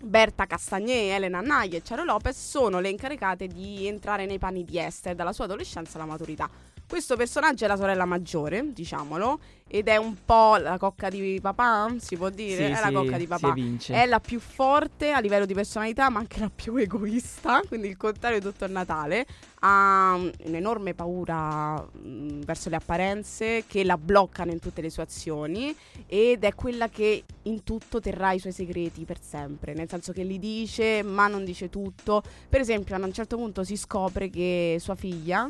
Berta 0.00 0.46
Castagné, 0.46 1.14
Elena 1.16 1.40
Nagli 1.40 1.74
e 1.74 1.82
Ciaro 1.82 2.04
Lopez 2.04 2.38
sono 2.38 2.78
le 2.78 2.88
incaricate 2.88 3.48
di 3.48 3.88
entrare 3.88 4.26
nei 4.26 4.38
panni 4.38 4.64
di 4.64 4.78
Esther 4.78 5.16
dalla 5.16 5.32
sua 5.32 5.44
adolescenza 5.44 5.98
alla 5.98 6.06
maturità. 6.06 6.48
Questo 6.88 7.16
personaggio 7.16 7.64
è 7.64 7.68
la 7.68 7.76
sorella 7.76 8.04
maggiore, 8.04 8.72
diciamolo, 8.72 9.40
ed 9.68 9.86
è 9.86 9.96
un 9.96 10.16
po' 10.24 10.56
la 10.56 10.78
cocca 10.78 11.10
di 11.10 11.38
papà, 11.40 11.94
si 11.98 12.16
può 12.16 12.30
dire? 12.30 12.56
Sì, 12.56 12.72
è 12.72 12.74
sì, 12.74 12.80
la 12.80 12.90
cocca 12.90 13.18
di 13.18 13.26
papà. 13.26 13.54
È 13.86 14.06
la 14.06 14.18
più 14.18 14.40
forte 14.40 15.12
a 15.12 15.20
livello 15.20 15.44
di 15.44 15.52
personalità, 15.52 16.08
ma 16.08 16.18
anche 16.20 16.40
la 16.40 16.50
più 16.52 16.74
egoista, 16.76 17.60
quindi 17.68 17.88
il 17.88 17.96
contrario 17.98 18.38
di 18.38 18.44
tutto 18.44 18.64
il 18.64 18.72
Natale. 18.72 19.26
Ha 19.60 20.16
mm, 20.16 20.28
un'enorme 20.44 20.94
paura 20.94 21.74
mm, 21.74 22.40
verso 22.42 22.70
le 22.70 22.76
apparenze 22.76 23.64
che 23.66 23.84
la 23.84 23.98
bloccano 23.98 24.52
in 24.52 24.58
tutte 24.60 24.80
le 24.80 24.88
sue 24.88 25.02
azioni 25.02 25.74
ed 26.06 26.44
è 26.44 26.54
quella 26.54 26.88
che 26.88 27.24
in 27.42 27.64
tutto 27.64 28.00
terrà 28.00 28.32
i 28.32 28.38
suoi 28.38 28.52
segreti 28.52 29.04
per 29.04 29.20
sempre, 29.20 29.74
nel 29.74 29.88
senso 29.88 30.12
che 30.12 30.22
li 30.22 30.38
dice 30.38 31.02
ma 31.02 31.28
non 31.28 31.44
dice 31.44 31.68
tutto. 31.68 32.22
Per 32.48 32.60
esempio, 32.60 32.94
a 32.94 32.98
un 32.98 33.12
certo 33.12 33.36
punto 33.36 33.64
si 33.64 33.76
scopre 33.76 34.30
che 34.30 34.78
sua 34.80 34.94
figlia 34.94 35.46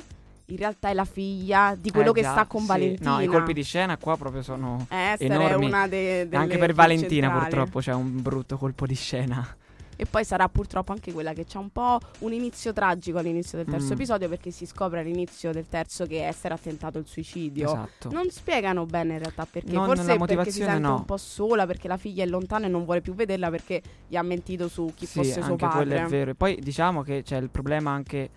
in 0.50 0.56
realtà 0.56 0.88
è 0.88 0.94
la 0.94 1.04
figlia 1.04 1.76
di 1.78 1.90
quello 1.90 2.10
Eh, 2.10 2.14
che 2.14 2.22
già, 2.22 2.30
sta 2.32 2.46
con 2.46 2.62
sì. 2.62 2.66
Valentina. 2.66 3.10
No, 3.16 3.20
i 3.20 3.26
colpi 3.26 3.52
di 3.52 3.62
scena 3.62 3.96
qua 3.98 4.16
proprio 4.16 4.42
sono... 4.42 4.86
Eh, 4.90 5.12
Esther 5.12 5.30
è 5.30 5.34
enormi. 5.34 5.66
una 5.66 5.86
de- 5.86 6.26
delle 6.28 6.36
Anche 6.42 6.58
per 6.58 6.72
Valentina 6.74 7.26
centrali. 7.28 7.50
purtroppo 7.54 7.80
c'è 7.80 7.92
un 7.92 8.22
brutto 8.22 8.56
colpo 8.56 8.86
di 8.86 8.94
scena. 8.94 9.56
E 10.00 10.06
poi 10.06 10.24
sarà 10.24 10.48
purtroppo 10.48 10.92
anche 10.92 11.12
quella 11.12 11.32
che 11.32 11.44
c'ha 11.44 11.58
un 11.58 11.70
po' 11.70 11.98
un 12.20 12.32
inizio 12.32 12.72
tragico 12.72 13.18
all'inizio 13.18 13.58
del 13.58 13.66
terzo 13.66 13.88
Mm. 13.88 13.92
episodio 13.92 14.28
perché 14.28 14.52
si 14.52 14.64
scopre 14.64 15.00
all'inizio 15.00 15.50
del 15.52 15.66
terzo 15.68 16.06
che 16.06 16.24
Esther 16.28 16.52
ha 16.52 16.56
tentato 16.58 16.98
il 16.98 17.06
suicidio. 17.06 17.66
Esatto. 17.66 18.08
Non 18.12 18.30
spiegano 18.30 18.86
bene 18.86 19.14
in 19.14 19.18
realtà 19.18 19.44
perché, 19.50 19.72
Non- 19.72 19.86
forse 19.86 20.16
perché 20.16 20.50
si 20.52 20.62
sente 20.62 20.78
no. 20.78 20.94
un 20.94 21.04
po' 21.04 21.16
sola 21.16 21.66
perché 21.66 21.88
la 21.88 21.96
figlia 21.96 22.22
è 22.22 22.26
lontana 22.26 22.66
e 22.66 22.68
non 22.68 22.84
vuole 22.84 23.00
più 23.00 23.12
vederla 23.14 23.50
perché 23.50 23.82
gli 24.06 24.14
ha 24.14 24.22
mentito 24.22 24.68
su 24.68 24.92
chi 24.94 25.04
sì, 25.04 25.18
fosse 25.18 25.42
suo 25.42 25.52
anche 25.52 25.66
quello 25.66 25.90
padre. 25.90 26.04
è 26.04 26.06
vero. 26.06 26.30
E 26.30 26.34
poi 26.36 26.56
diciamo 26.62 27.02
che 27.02 27.22
c'è 27.24 27.36
il 27.38 27.50
problema 27.50 27.90
anche 27.90 28.30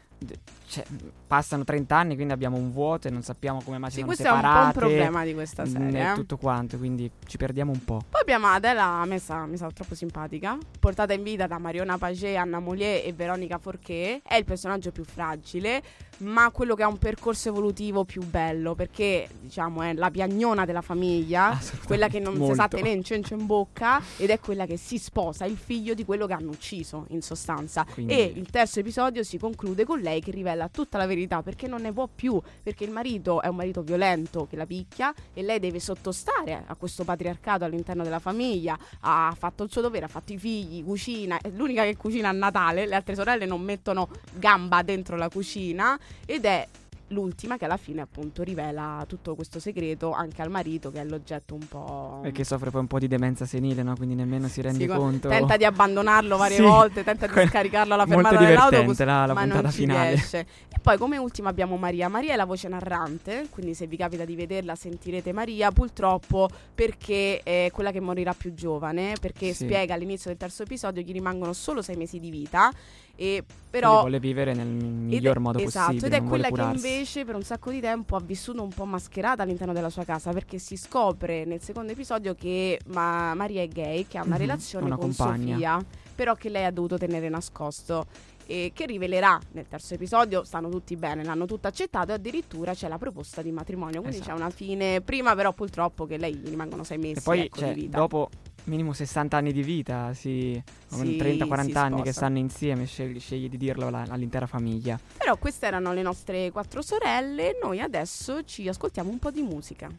cioè, 0.68 0.86
passano 1.28 1.64
30 1.64 1.96
anni, 1.96 2.16
quindi 2.16 2.34
abbiamo 2.34 2.58
un 2.58 2.72
vuoto 2.72 3.08
e 3.08 3.12
non 3.12 3.24
sappiamo 3.24 3.62
come 3.62 3.78
mai 3.78 3.90
si 3.90 3.96
Sì, 3.98 4.02
sono 4.02 4.14
questo 4.14 4.28
è 4.28 4.32
un 4.32 4.42
po' 4.42 4.48
un 4.48 4.54
separate. 4.54 4.80
problema 4.80 5.24
di 5.26 5.34
questa 5.34 5.64
mm, 5.64 5.66
serie. 5.66 6.00
E 6.00 6.12
eh. 6.12 6.14
tutto 6.14 6.38
quanto, 6.38 6.78
quindi 6.78 7.12
ci 7.26 7.38
perdiamo 7.38 7.72
un 7.72 7.84
po'. 7.84 8.02
Poi 8.10 8.22
abbiamo 8.22 8.48
Adela, 8.48 9.04
mi 9.06 9.20
sa, 9.20 9.46
mi 9.46 9.58
sa 9.58 9.70
troppo 9.72 9.96
simpatica, 9.96 10.58
portata 10.80 11.14
in 11.14 11.24
vita 11.24 11.48
da 11.48 11.58
Mariona 11.58 11.98
Pagé, 11.98 12.36
Anna 12.36 12.60
Moulier 12.60 13.06
e 13.06 13.14
Veronica 13.14 13.58
Forché. 13.58 14.22
È 14.24 14.36
il 14.36 14.46
personaggio 14.46 14.92
più 14.92 15.04
fragile, 15.04 15.82
ma 16.20 16.50
quello 16.52 16.76
che 16.76 16.84
ha 16.84 16.88
un 16.88 16.98
percorso 16.98 17.50
evolutivo 17.50 18.06
più 18.06 18.24
bello, 18.24 18.76
perché 18.76 19.28
diciamo 19.42 19.82
è 19.82 19.94
la 19.94 20.10
piagnona 20.10 20.66
della 20.66 20.82
famiglia, 20.82 21.60
quella 21.86 22.08
che 22.08 22.20
non 22.20 22.34
si 22.34 22.40
Molto. 22.40 22.56
sa 22.56 22.68
tenere 22.68 22.96
in 22.96 23.04
cencio 23.04 23.34
in 23.34 23.46
bocca 23.46 24.02
ed 24.18 24.30
è 24.30 24.40
quella 24.40 24.66
che 24.66 24.78
si 24.78 24.98
sposa, 24.98 25.46
il 25.46 25.58
figlio 25.58 25.94
di 25.94 26.06
quello 26.06 26.28
che 26.28 26.34
hanno 26.34 26.52
ucciso 26.52 27.06
in 27.10 27.22
sostanza. 27.22 27.86
Quindi- 27.92 28.14
E 28.14 28.34
il 28.36 28.50
terzo 28.50 28.80
episodio 28.80 29.24
si 29.24 29.38
conclude 29.38 29.84
con 29.86 30.00
lei 30.00 30.11
che 30.20 30.32
rivela 30.32 30.68
tutta 30.68 30.98
la 30.98 31.06
verità 31.06 31.42
perché 31.42 31.68
non 31.68 31.82
ne 31.82 31.92
può 31.92 32.08
più, 32.14 32.42
perché 32.62 32.84
il 32.84 32.92
marito 32.92 33.42
è 33.42 33.48
un 33.48 33.56
marito 33.56 33.82
violento 33.82 34.48
che 34.48 34.56
la 34.56 34.66
picchia 34.66 35.14
e 35.34 35.42
lei 35.42 35.60
deve 35.60 35.80
sottostare 35.80 36.64
a 36.66 36.76
questo 36.76 37.04
patriarcato 37.04 37.64
all'interno 37.64 38.04
della 38.04 38.20
famiglia, 38.20 38.78
ha 39.02 39.34
fatto 39.38 39.64
il 39.64 39.72
suo 39.72 39.82
dovere, 39.82 40.06
ha 40.06 40.10
fatto 40.10 40.34
i 40.34 40.38
figli, 40.38 40.84
cucina, 40.84 41.40
è 41.42 41.50
l'unica 41.50 41.84
che 41.84 41.96
cucina 41.96 42.30
a 42.30 42.34
Natale, 42.34 42.86
le 42.86 42.96
altre 42.96 43.16
sorelle 43.16 43.46
non 43.46 43.62
mettono 43.62 44.10
gamba 44.34 44.82
dentro 44.82 45.16
la 45.16 45.30
cucina 45.30 45.98
ed 46.26 46.46
è 46.46 46.68
l'ultima 47.12 47.58
che 47.58 47.66
alla 47.66 47.78
fine 47.78 48.02
appunto 48.02 48.44
rivela 48.44 49.04
tutto 49.08 49.36
questo 49.36 49.60
segreto 49.60 50.12
anche 50.12 50.42
al 50.42 50.50
marito 50.50 50.92
che 50.92 51.00
è 51.02 51.06
l'oggetto 51.06 51.54
un 51.54 51.68
po'... 51.68 52.22
E 52.24 52.32
che 52.32 52.44
soffre 52.44 52.70
poi 52.72 52.82
un 52.82 52.88
po' 52.88 53.00
di 53.00 53.08
demenza 53.08 53.46
senile, 53.46 53.84
no? 53.84 53.96
Quindi 53.96 54.16
nemmeno 54.16 54.48
si 54.48 54.62
rende 54.62 54.80
Sì, 54.80 54.88
co- 54.88 54.96
conto. 54.98 55.30
Tenta 55.30 55.58
di 55.58 55.66
abbandonarlo 55.66 56.38
varie 56.38 56.58
Sì. 56.58 56.62
volte, 56.64 57.04
tenta 57.04 57.28
di 57.28 57.48
scaricarlo 57.48 57.94
alla 57.94 58.06
fermata 58.06 58.38
dell'autobus, 58.38 59.00
la- 59.04 59.26
la 59.26 59.34
ma 59.34 59.46
non 59.46 59.66
ci 59.70 59.78
finale. 59.80 60.10
riesce. 60.10 60.40
E 60.40 60.80
poi 60.82 60.98
come 60.98 61.18
ultima 61.18 61.50
abbiamo 61.50 61.78
Maria. 61.78 62.08
Maria 62.08 62.34
è 62.34 62.36
la 62.36 62.46
voce 62.46 62.68
narrante, 62.68 63.48
quindi 63.50 63.74
se 63.74 63.88
vi 63.88 63.98
capita 63.98 64.26
di 64.26 64.36
vederla 64.36 64.76
sentirete 64.76 65.32
Maria, 65.34 65.72
purtroppo 65.72 66.50
perché 66.74 67.42
è 67.44 67.70
quella 67.72 67.92
che 67.92 68.00
morirà 68.00 68.34
più 68.34 68.54
giovane, 68.54 69.14
perché 69.20 69.54
Sì. 69.54 69.66
spiega 69.66 69.94
all'inizio 69.94 70.30
del 70.30 70.40
terzo 70.40 70.64
episodio 70.64 71.02
gli 71.02 71.12
rimangono 71.12 71.54
solo 71.54 71.82
sei 71.82 71.96
mesi 71.96 72.20
di 72.20 72.30
vita, 72.30 72.72
e 73.16 73.44
Quindi 73.46 73.54
però... 73.70 74.00
vuole 74.00 74.20
vivere 74.20 74.54
nel 74.54 74.68
miglior 74.68 75.38
è- 75.38 75.40
modo 75.40 75.58
esatto, 75.60 75.94
possibile. 75.94 76.18
ed 76.18 76.24
è 76.24 76.28
quella 76.28 76.50
che 76.50 76.62
invece 76.76 77.26
per 77.26 77.36
un 77.36 77.44
sacco 77.44 77.72
di 77.72 77.80
tempo 77.80 78.16
ha 78.16 78.20
vissuto 78.22 78.62
un 78.64 78.70
po' 78.70 78.86
mascherata 78.86 79.44
all'interno 79.44 79.74
della 79.74 79.90
sua 79.90 80.04
casa 80.04 80.32
perché 80.32 80.58
si 80.60 80.76
scopre 80.78 81.46
nel 81.46 81.62
secondo 81.62 81.92
episodio 81.92 82.34
che 82.36 82.80
ma- 82.88 83.34
Maria 83.34 83.62
è 83.62 83.68
gay, 83.68 84.06
che 84.08 84.18
ha 84.18 84.24
una 84.24 84.36
Mhm, 84.36 84.42
relazione 84.42 84.86
una 84.86 84.96
con 84.96 85.06
compagna. 85.08 85.54
Sofia, 85.54 85.86
però 86.16 86.36
che 86.36 86.50
lei 86.50 86.66
ha 86.66 86.72
dovuto 86.72 86.98
tenere 86.98 87.30
nascosto 87.30 88.06
e 88.46 88.72
che 88.74 88.86
rivelerà 88.86 89.40
nel 89.54 89.68
terzo 89.68 89.94
episodio, 89.94 90.44
stanno 90.44 90.68
tutti 90.68 90.96
bene, 90.98 91.24
l'hanno 91.24 91.46
tutto 91.46 91.68
accettato 91.68 92.12
e 92.12 92.16
addirittura 92.16 92.74
c'è 92.74 92.90
la 92.90 92.98
proposta 92.98 93.42
di 93.42 93.52
matrimonio, 93.52 94.02
quindi 94.02 94.18
Esatto. 94.18 94.32
c'è 94.32 94.36
una 94.36 94.50
fine 94.50 95.00
prima 95.00 95.36
però 95.36 95.54
purtroppo 95.54 96.06
che 96.06 96.18
lei 96.18 96.36
gli 96.36 96.50
rimangono 96.50 96.84
sei 96.84 96.98
mesi 96.98 97.20
E 97.20 97.22
poi, 97.22 97.40
ecco, 97.42 97.60
cioè, 97.60 97.74
dopo 97.88 98.30
minimo 98.66 98.94
60 98.94 99.38
anni 99.38 99.52
di 99.52 99.64
vita, 99.64 100.14
sì, 100.14 100.62
Sì, 100.88 101.18
30-40 101.18 101.64
si 101.66 101.78
anni 101.78 102.02
che 102.02 102.12
stanno 102.12 102.38
insieme, 102.38 102.86
scegli, 102.86 103.20
scegli 103.20 103.50
di 103.50 103.58
dirlo 103.58 103.88
alla- 103.88 104.06
all'intera 104.10 104.46
famiglia. 104.48 105.00
Però 105.18 105.38
queste 105.38 105.66
erano 105.68 105.94
le 105.94 106.02
nostre 106.02 106.52
quattro 106.52 106.82
sorelle, 106.82 107.58
noi 107.62 107.80
adesso 107.80 108.44
ci 108.44 108.68
ascoltiamo 108.68 109.10
un 109.10 109.20
po' 109.20 109.32
di 109.32 109.42
musica. 109.42 109.90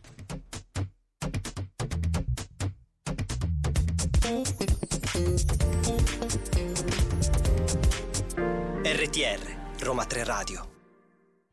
RTR, 8.85 9.57
Roma 9.81 10.05
3 10.05 10.25
Radio. 10.25 10.72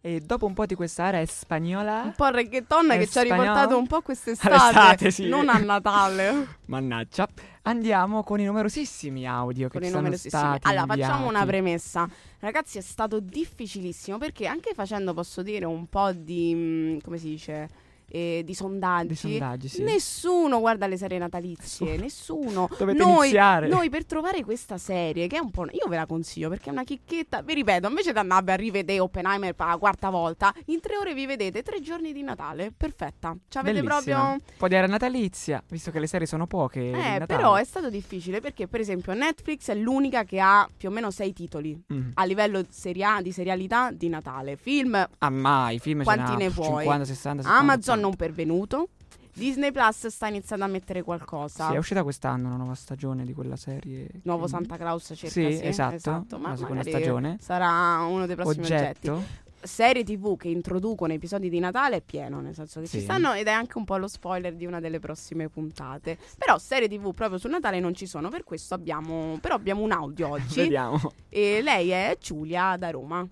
E 0.02 0.22
dopo 0.22 0.46
un 0.46 0.54
po' 0.54 0.66
di 0.66 0.76
questa 0.76 1.04
area 1.06 1.26
spagnola, 1.26 2.04
Un 2.06 2.14
po' 2.16 2.30
reggaeton 2.30 2.88
che 2.88 3.06
ci 3.08 3.18
ha 3.18 3.22
riportato 3.22 3.78
un 3.78 3.86
po' 3.86 4.02
quest'estate, 4.02 4.54
All'estate, 4.56 5.12
sì. 5.12 5.28
non 5.28 5.50
a 5.50 5.58
Natale. 5.58 6.48
mannaggia, 6.68 7.28
andiamo 7.64 8.24
con 8.24 8.40
i 8.40 8.46
numerosissimi 8.46 9.28
audio 9.28 9.68
che 9.68 9.74
con 9.74 9.82
ci 9.82 9.88
i 9.88 9.90
sono 9.90 10.04
numerosissimi. 10.04 10.42
stati 10.42 10.68
Allora, 10.70 10.86
facciamo 10.86 11.14
inviati. 11.16 11.36
una 11.36 11.46
premessa. 11.46 12.10
Ragazzi, 12.40 12.78
è 12.78 12.82
stato 12.82 13.20
difficilissimo 13.20 14.18
perché 14.18 14.48
anche 14.48 14.72
facendo, 14.74 15.14
posso 15.14 15.42
dire, 15.42 15.66
un 15.66 15.86
po' 15.88 16.14
di, 16.14 16.54
mm, 16.56 16.98
come 17.04 17.18
si 17.18 17.28
dice, 17.28 17.70
eh, 18.10 18.42
di 18.46 18.54
sondaggi. 18.54 19.16
Sondaggi, 19.16 19.68
sì. 19.68 19.84
Nessuno 19.84 20.60
guarda 20.60 20.88
le 20.88 20.98
serie 20.98 21.18
natalizie, 21.18 21.98
nessuno. 21.98 22.68
Dovete 22.78 22.98
noi, 22.98 23.18
iniziare. 23.28 23.68
noi 23.68 23.90
per 23.90 24.06
trovare 24.06 24.44
questa 24.44 24.78
serie, 24.78 25.28
che 25.28 25.38
è 25.38 25.40
un 25.40 25.52
po'. 25.52 25.66
Io 25.72 25.88
ve 25.88 25.96
la 25.96 26.06
consiglio 26.06 26.50
perché 26.50 26.70
è 26.70 26.72
una 26.72 26.84
chicchetta. 26.84 27.42
Vi 27.42 27.54
ripeto, 27.54 27.88
invece 27.88 28.12
di 28.12 28.18
andare 28.20 28.52
a 28.52 28.56
rivedere 28.56 29.00
Oppenheimer 29.00 29.54
per 29.54 29.68
la 29.68 29.78
quarta 29.78 30.10
volta, 30.10 30.54
in 30.66 30.80
tre 30.80 30.98
ore 30.98 31.14
vi 31.14 31.26
vedete 31.26 31.62
tre 31.64 31.82
giorni 31.82 32.14
di 32.14 32.22
Natale. 32.22 32.72
Perfetta. 32.76 33.36
Ci 33.48 33.58
avete 33.58 33.82
Bellissima. 33.82 34.18
proprio. 34.18 34.32
Un 34.34 34.40
po' 34.58 34.68
di 34.68 34.76
area 34.76 34.88
natalizia, 34.88 35.64
visto 35.70 35.92
che 35.92 36.00
le 36.00 36.08
serie 36.08 36.28
sono 36.28 36.48
poche. 36.48 36.92
Eh, 36.92 37.26
però 37.26 37.56
è 37.56 37.64
stato 37.64 37.90
difficile 37.90 38.40
perché, 38.42 38.68
per 38.68 38.80
esempio, 38.80 39.14
Netflix 39.14 39.70
è 39.70 39.76
l'unica 39.76 40.24
che 40.24 40.40
ha 40.40 40.68
più 40.76 40.90
o 40.90 40.92
meno 40.92 41.12
sei 41.12 41.34
titoli 41.34 41.78
Mm. 41.94 42.12
a 42.16 42.24
livello 42.26 42.64
seria- 42.70 43.20
di 43.22 43.32
serialità 43.32 43.92
di 43.92 44.10
Natale. 44.10 44.56
Film 44.56 45.08
Ah, 45.20 45.30
mai, 45.30 45.80
film 45.80 46.04
Quanti 46.04 46.32
n'ha 46.32 46.38
ne 46.38 46.50
vuoi? 46.50 46.68
50, 46.84 47.06
60, 47.06 47.42
70, 47.44 47.60
Amazon 47.60 47.94
80. 47.99 47.99
Non 48.00 48.16
pervenuto. 48.16 48.90
Disney 49.32 49.72
Plus 49.72 50.08
sta 50.08 50.28
iniziando 50.28 50.66
a 50.66 50.68
mettere 50.68 51.02
qualcosa. 51.02 51.68
Sì, 51.70 51.76
è 51.76 51.78
uscita 51.78 52.04
quest'anno 52.04 52.48
una 52.48 52.58
nuova 52.58 52.74
stagione 52.76 53.24
di 53.24 53.34
quella 53.34 53.56
serie. 53.56 54.08
Nuovo 54.24 54.48
quindi- 54.48 54.68
Santa 54.68 54.78
Claus 54.84 55.04
cerca 55.16 55.28
Sì, 55.30 55.56
sì, 55.56 55.66
esatto, 55.66 56.38
ma 56.40 56.50
la 56.50 56.56
seconda 56.58 56.84
stagione. 56.84 57.38
Sarà 57.40 58.00
uno 58.06 58.26
dei 58.26 58.36
prossimi 58.36 58.66
oggetti. 58.66 59.10
Oggetto. 59.10 59.48
Serie 59.62 60.04
TV 60.06 60.38
che 60.38 60.48
introducono 60.48 61.12
episodi 61.12 61.50
di 61.50 61.60
Natale 61.60 61.98
è 61.98 62.02
pieno, 62.02 62.40
nel 62.40 62.54
senso 62.54 62.80
che 62.80 62.88
ci 62.88 62.98
Sì. 63.00 63.04
stanno 63.04 63.34
ed 63.34 63.48
è 63.48 63.52
anche 63.52 63.78
un 63.78 63.84
po' 63.84 63.98
lo 63.98 64.08
spoiler 64.08 64.56
di 64.56 64.66
una 64.66 64.80
delle 64.80 65.00
prossime 65.00 65.50
puntate. 65.50 66.18
Però 66.38 66.58
serie 66.58 66.88
TV 66.88 67.14
proprio 67.14 67.38
su 67.38 67.48
Natale 67.50 67.80
non 67.82 67.94
ci 67.94 68.08
sono, 68.08 68.30
per 68.30 68.44
questo 68.46 68.74
abbiamo 68.74 69.38
però 69.42 69.56
abbiamo 69.56 69.82
un 69.84 69.92
audio 69.92 70.30
oggi 70.30 70.56
Vediamo. 70.64 71.12
e 71.28 71.62
lei 71.62 71.90
è 71.90 72.18
Giulia 72.20 72.76
da 72.78 72.90
Roma. 72.90 73.26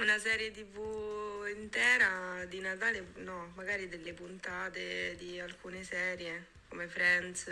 Una 0.00 0.18
serie 0.18 0.50
tv 0.50 1.46
intera 1.56 2.44
di 2.48 2.60
Natale, 2.60 3.12
no, 3.22 3.52
magari 3.54 3.88
delle 3.88 4.12
puntate 4.12 5.14
di 5.18 5.38
alcune 5.38 5.84
serie 5.84 6.46
come 6.68 6.88
Friends, 6.88 7.46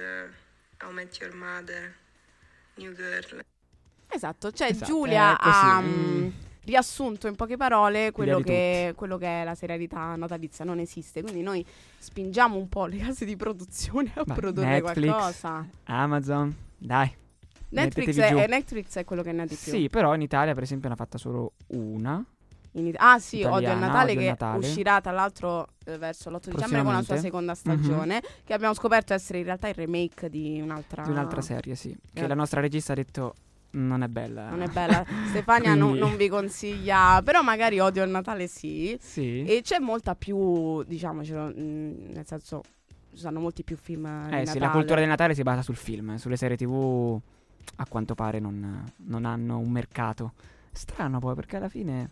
How 0.83 0.91
I 0.91 0.93
Met 0.93 1.19
Your 1.21 1.35
Mother, 1.35 1.95
New 2.75 2.93
Girl. 2.95 3.45
Esatto, 4.09 4.51
cioè 4.51 4.71
Esatto, 4.71 4.85
Giulia 4.85 5.39
ha 5.39 5.81
mm. 5.81 5.87
mm, 5.87 6.29
riassunto 6.65 7.29
in 7.29 7.37
poche 7.37 7.57
parole 7.57 8.11
quello 8.11 8.41
che, 8.41 8.93
quello 8.97 9.17
che 9.17 9.43
è 9.43 9.45
la 9.45 9.55
serialità 9.55 10.17
natalizia, 10.17 10.65
non 10.65 10.81
esiste, 10.81 11.23
quindi 11.23 11.43
noi 11.43 11.65
spingiamo 11.99 12.57
un 12.57 12.69
po' 12.69 12.87
le 12.87 12.99
case 12.99 13.25
di 13.25 13.37
produzione 13.37 14.11
a 14.17 14.25
Vai, 14.25 14.37
produrre 14.37 14.81
Netflix, 14.81 15.11
qualcosa. 15.11 15.69
Amazon, 15.85 16.55
dai. 16.77 17.21
Netflix 17.73 18.19
è, 18.19 18.35
eh, 18.35 18.47
Netflix 18.47 18.97
è 18.97 19.05
quello 19.05 19.23
che 19.23 19.33
ne 19.33 19.43
ha 19.43 19.47
di 19.47 19.55
più. 19.61 19.73
Sì, 19.73 19.89
però 19.89 20.15
in 20.15 20.21
Italia, 20.23 20.55
per 20.55 20.63
esempio, 20.63 20.89
ne 20.89 20.95
ha 20.95 20.97
fatta 20.97 21.19
solo 21.19 21.53
una. 21.69 22.25
It- 22.75 22.95
ah 22.99 23.19
sì, 23.19 23.43
Odio 23.43 23.51
il 23.57 23.63
Italiana, 23.63 23.87
Natale 23.87 24.11
Odio 24.13 24.23
che 24.23 24.29
Natale. 24.29 24.59
uscirà 24.67 25.01
tra 25.03 25.11
l'altro 25.13 25.67
eh, 25.85 25.99
verso 25.99 26.31
l'8 26.31 26.49
dicembre 26.51 26.83
con 26.83 26.93
la 26.95 27.03
sua 27.03 27.17
seconda 27.19 27.55
stagione, 27.55 28.23
che 28.45 28.55
abbiamo 28.55 28.73
scoperto 28.73 29.13
essere 29.13 29.39
in 29.41 29.45
realtà 29.45 29.69
il 29.69 29.75
remake 29.75 30.31
di 30.31 30.59
un'altra... 30.61 31.03
Di 31.03 31.11
un'altra 31.11 31.43
serie, 31.43 31.75
sì. 31.75 31.95
Che 32.13 32.23
Eh. 32.23 32.27
la 32.27 32.35
nostra 32.35 32.61
regista 32.61 32.93
ha 32.93 32.97
detto 32.97 33.35
non 33.73 34.03
è 34.03 34.09
bella. 34.09 34.49
Non 34.49 34.63
è 34.63 34.69
bella. 34.69 35.05
Stefania 35.29 35.75
non, 35.75 35.91
Quindi- 35.91 35.99
non 36.09 36.17
vi 36.17 36.29
consiglia, 36.29 37.21
però 37.23 37.43
magari 37.43 37.79
Odio 37.79 38.03
il 38.05 38.11
Natale 38.11 38.47
sì. 38.47 38.97
Sì. 39.01 39.45
E 39.45 39.61
c'è 39.63 39.79
molta 39.79 40.15
più, 40.15 40.83
diciamocelo, 40.85 41.45
mh, 41.49 42.13
nel 42.13 42.25
senso, 42.27 42.63
ci 43.13 43.19
sono 43.19 43.39
molti 43.41 43.65
più 43.65 43.77
film 43.77 44.07
Eh 44.33 44.47
sì, 44.47 44.59
la 44.59 44.71
cultura 44.71 45.01
del 45.01 45.09
Natale 45.09 45.35
si 45.35 45.43
basa 45.43 45.61
sul 45.61 45.77
film. 45.77 46.17
Sulle 46.17 46.37
serie 46.37 46.57
TV, 46.57 47.19
a 47.77 47.87
quanto 47.89 48.15
pare, 48.15 48.39
non, 48.39 48.91
non 48.97 49.25
hanno 49.25 49.59
un 49.59 49.71
mercato. 49.71 50.33
Strano 50.73 51.19
poi, 51.19 51.35
perché 51.35 51.57
alla 51.57 51.69
fine. 51.69 52.11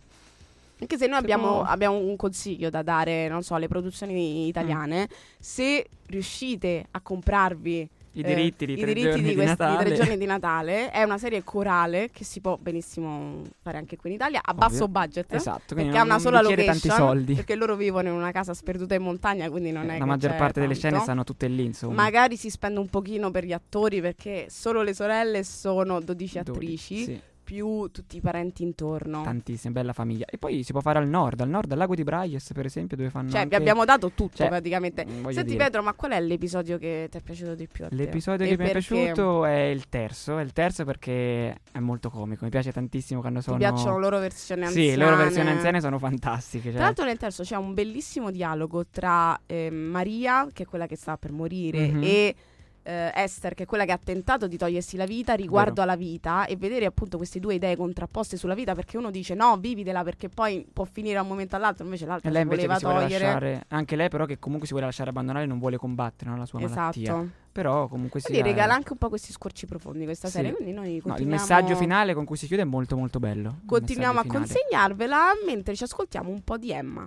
Anche 0.81 0.97
se 0.97 1.07
noi 1.07 1.19
abbiamo, 1.19 1.63
abbiamo 1.63 1.99
un 1.99 2.17
consiglio 2.17 2.71
da 2.71 2.83
dare, 2.83 3.29
non 3.29 3.43
so, 3.43 3.55
alle 3.55 3.69
produzioni 3.69 4.47
italiane, 4.47 5.03
Mm. 5.03 5.15
se 5.39 5.89
riuscite 6.07 6.87
a 6.91 7.01
comprarvi 7.01 7.89
I 8.13 8.21
eh, 8.21 8.25
diritti 8.25 8.67
di 8.67 8.73
i 8.73 8.77
tre 8.77 8.87
diritti 8.87 9.09
giorni 9.09 9.23
di, 9.23 9.35
questi- 9.35 9.67
di 9.67 9.77
tre 9.77 9.95
giorni 9.95 10.19
di 10.19 10.27
Natale, 10.27 10.91
è 10.91 11.03
una 11.03 11.19
serie 11.19 11.45
corale 11.45 12.11
che 12.13 12.25
si 12.25 12.41
può 12.41 12.57
benissimo 12.57 13.43
fare 13.63 13.79
anche 13.79 13.97
qui 13.97 14.11
in 14.11 14.17
Italia 14.17 14.41
a 14.43 14.53
basso 14.53 14.85
Ovvio. 14.85 14.89
budget. 14.89 15.33
Esatto, 15.33 15.75
Perché 15.75 15.97
ha 15.97 16.03
una 16.03 16.19
sola 16.19 16.41
location, 16.41 17.25
perché 17.25 17.55
loro 17.55 17.77
vivono 17.77 18.09
in 18.09 18.15
una 18.15 18.33
casa 18.33 18.53
sperduta 18.53 18.95
in 18.95 19.03
montagna, 19.03 19.49
quindi 19.49 19.71
non 19.71 19.91
è 19.91 19.99
la 19.99 20.05
maggior 20.05 20.35
parte 20.37 20.61
delle 20.61 20.73
tanto. 20.73 20.89
scene 20.89 21.03
stanno 21.03 21.25
tutte 21.25 21.47
lì, 21.47 21.65
insomma. 21.65 21.95
Magari 21.95 22.37
si 22.37 22.51
spende 22.51 22.81
un 22.81 22.89
pochino 22.89 23.31
per 23.31 23.45
gli 23.45 23.53
attori 23.53 24.01
perché 24.01 24.47
solo 24.49 24.83
le 24.83 24.95
sorelle 24.95 25.45
sono 25.45 26.01
12 26.01 26.05
Dodici, 26.05 26.39
attrici, 26.39 27.05
sì. 27.05 27.21
Più 27.51 27.89
tutti 27.91 28.17
i 28.19 28.21
parenti 28.21 28.63
intorno. 28.63 29.23
Tantissima, 29.23 29.73
bella 29.73 29.93
famiglia. 29.93 30.25
E 30.27 30.39
poi 30.39 30.63
si 30.63 30.71
può 30.71 30.81
fare 30.81 30.99
al 31.01 31.09
nord, 31.09 31.41
al 31.41 31.49
nord, 31.49 31.73
al 31.73 31.79
lago 31.79 31.97
di 31.97 32.05
Braies, 32.05 32.53
per 32.55 32.65
esempio, 32.65 32.97
dove 32.97 33.11
fanno. 33.11 33.29
Cioè, 33.29 33.39
vi 33.39 33.43
anche- 33.43 33.57
abbiamo 33.57 33.85
dato 33.85 34.13
tutto 34.13 34.37
Cioè, 34.37 34.47
praticamente. 34.47 35.05
mm, 35.05 35.29
Senti, 35.31 35.51
dire. 35.53 35.65
Pedro, 35.65 35.83
ma 35.83 35.93
qual 35.95 36.13
è 36.13 36.21
l'episodio 36.21 36.79
che 36.79 37.09
ti 37.11 37.19
è 37.19 37.21
piaciuto 37.21 37.57
di 37.57 37.67
più? 37.67 37.87
L'episodio 37.91 38.47
E 38.47 38.51
che 38.51 38.57
mi 38.57 38.69
è 38.69 38.73
perché? 38.73 38.95
piaciuto 38.95 39.45
è 39.47 39.63
il 39.63 39.89
terzo. 39.89 40.39
È 40.39 40.43
il 40.43 40.53
terzo 40.53 40.85
perché 40.85 41.57
è 41.73 41.79
molto 41.81 42.09
comico. 42.09 42.45
Mi 42.45 42.51
piace 42.51 42.71
tantissimo 42.71 43.19
quando 43.21 43.41
sono. 43.41 43.57
piacciono 43.57 43.99
loro 43.99 44.21
versioni 44.21 44.65
anziane? 44.67 44.91
Sì, 44.91 44.97
le 44.97 45.05
loro 45.05 45.17
versioni 45.17 45.49
anziane 45.51 45.81
sono 45.81 45.99
fantastiche. 45.99 46.69
Cioè... 46.69 46.75
Tra 46.75 46.85
l'altro 46.85 47.05
nel 47.05 47.19
terzo 47.19 47.43
c'è 47.43 47.57
un 47.57 47.75
bellissimo 47.75 48.31
dialogo 48.31 48.87
tra 48.89 49.37
eh, 49.47 49.71
Maria, 49.71 50.47
che 50.53 50.63
è 50.63 50.67
quella 50.67 50.87
che 50.87 50.95
sta 50.97 51.17
per 51.17 51.33
morire, 51.33 51.89
Mhm. 51.89 52.03
e 52.05 52.35
eh, 52.83 53.11
Esther, 53.15 53.55
che 53.55 53.65
è 53.65 53.67
quella 53.67 53.85
che 53.85 53.93
ha 53.93 54.01
tentato 54.03 54.47
di 54.47 54.57
togliersi 54.57 54.97
la 54.97 55.05
vita 55.05 55.35
riguardo 55.35 55.75
Vero. 55.81 55.83
alla 55.83 55.97
vita 55.97 56.47
e 56.47 56.57
vedere 56.57 56.87
appunto 56.87 57.17
queste 57.17 57.39
due 57.41 57.55
idee 57.55 57.77
contrapposte 57.77 58.37
sulla 58.37 58.55
vita 58.55 58.75
perché 58.75 58.97
uno 58.97 59.11
dice 59.11 59.35
no, 59.35 59.57
vividela 59.59 60.03
perché 60.03 60.29
poi 60.29 60.67
può 60.73 60.85
finire 60.85 61.15
da 61.15 61.23
un 61.23 61.29
momento 61.29 61.57
all'altro, 61.57 61.85
invece 61.85 62.07
l'altro 62.07 62.29
E 62.29 62.33
lei 62.33 62.43
si 62.43 62.49
invece 62.49 62.67
voleva 62.67 62.79
si 62.79 62.85
vuole 62.87 63.01
togliere. 63.03 63.25
lasciare. 63.25 63.65
Anche 63.69 63.97
lei, 63.97 64.09
però, 64.09 64.25
che 64.25 64.39
comunque 64.39 64.67
si 64.67 64.73
vuole 64.73 64.87
lasciare 64.89 65.11
abbandonare, 65.11 65.47
non 65.47 65.59
vuole 65.59 65.77
combattere 65.77 66.31
no, 66.31 66.37
la 66.37 66.47
sua 66.47 66.61
malattia. 66.61 67.03
Esatto. 67.13 67.29
Però 67.53 67.89
comunque 67.89 68.21
sia. 68.21 68.43
regala 68.45 68.75
anche 68.75 68.93
un 68.93 68.99
po' 68.99 69.09
questi 69.09 69.33
scorci 69.33 69.67
profondi 69.67 70.05
questa 70.05 70.29
Sì. 70.29 70.35
serie, 70.35 70.53
quindi 70.53 70.73
noi 70.73 70.89
No, 70.91 70.95
il 70.95 71.03
continuiamo, 71.03 71.41
messaggio 71.41 71.75
finale 71.75 72.15
con 72.15 72.25
cui 72.25 72.37
si 72.37 72.47
chiude 72.47 72.63
è 72.63 72.65
molto 72.65 72.97
molto 72.97 73.19
bello. 73.19 73.59
Continuiamo 73.67 74.21
a 74.21 74.23
finale. 74.23 74.39
consegnarvela 74.47 75.19
mentre 75.47 75.75
ci 75.75 75.83
ascoltiamo 75.83 76.31
un 76.31 76.43
po' 76.43 76.57
di 76.57 76.71
Emma. 76.71 77.05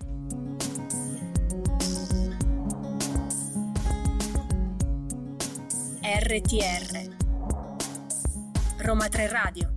RTR 6.06 7.16
Roma 8.80 9.08
3 9.08 9.28
Radio 9.30 9.74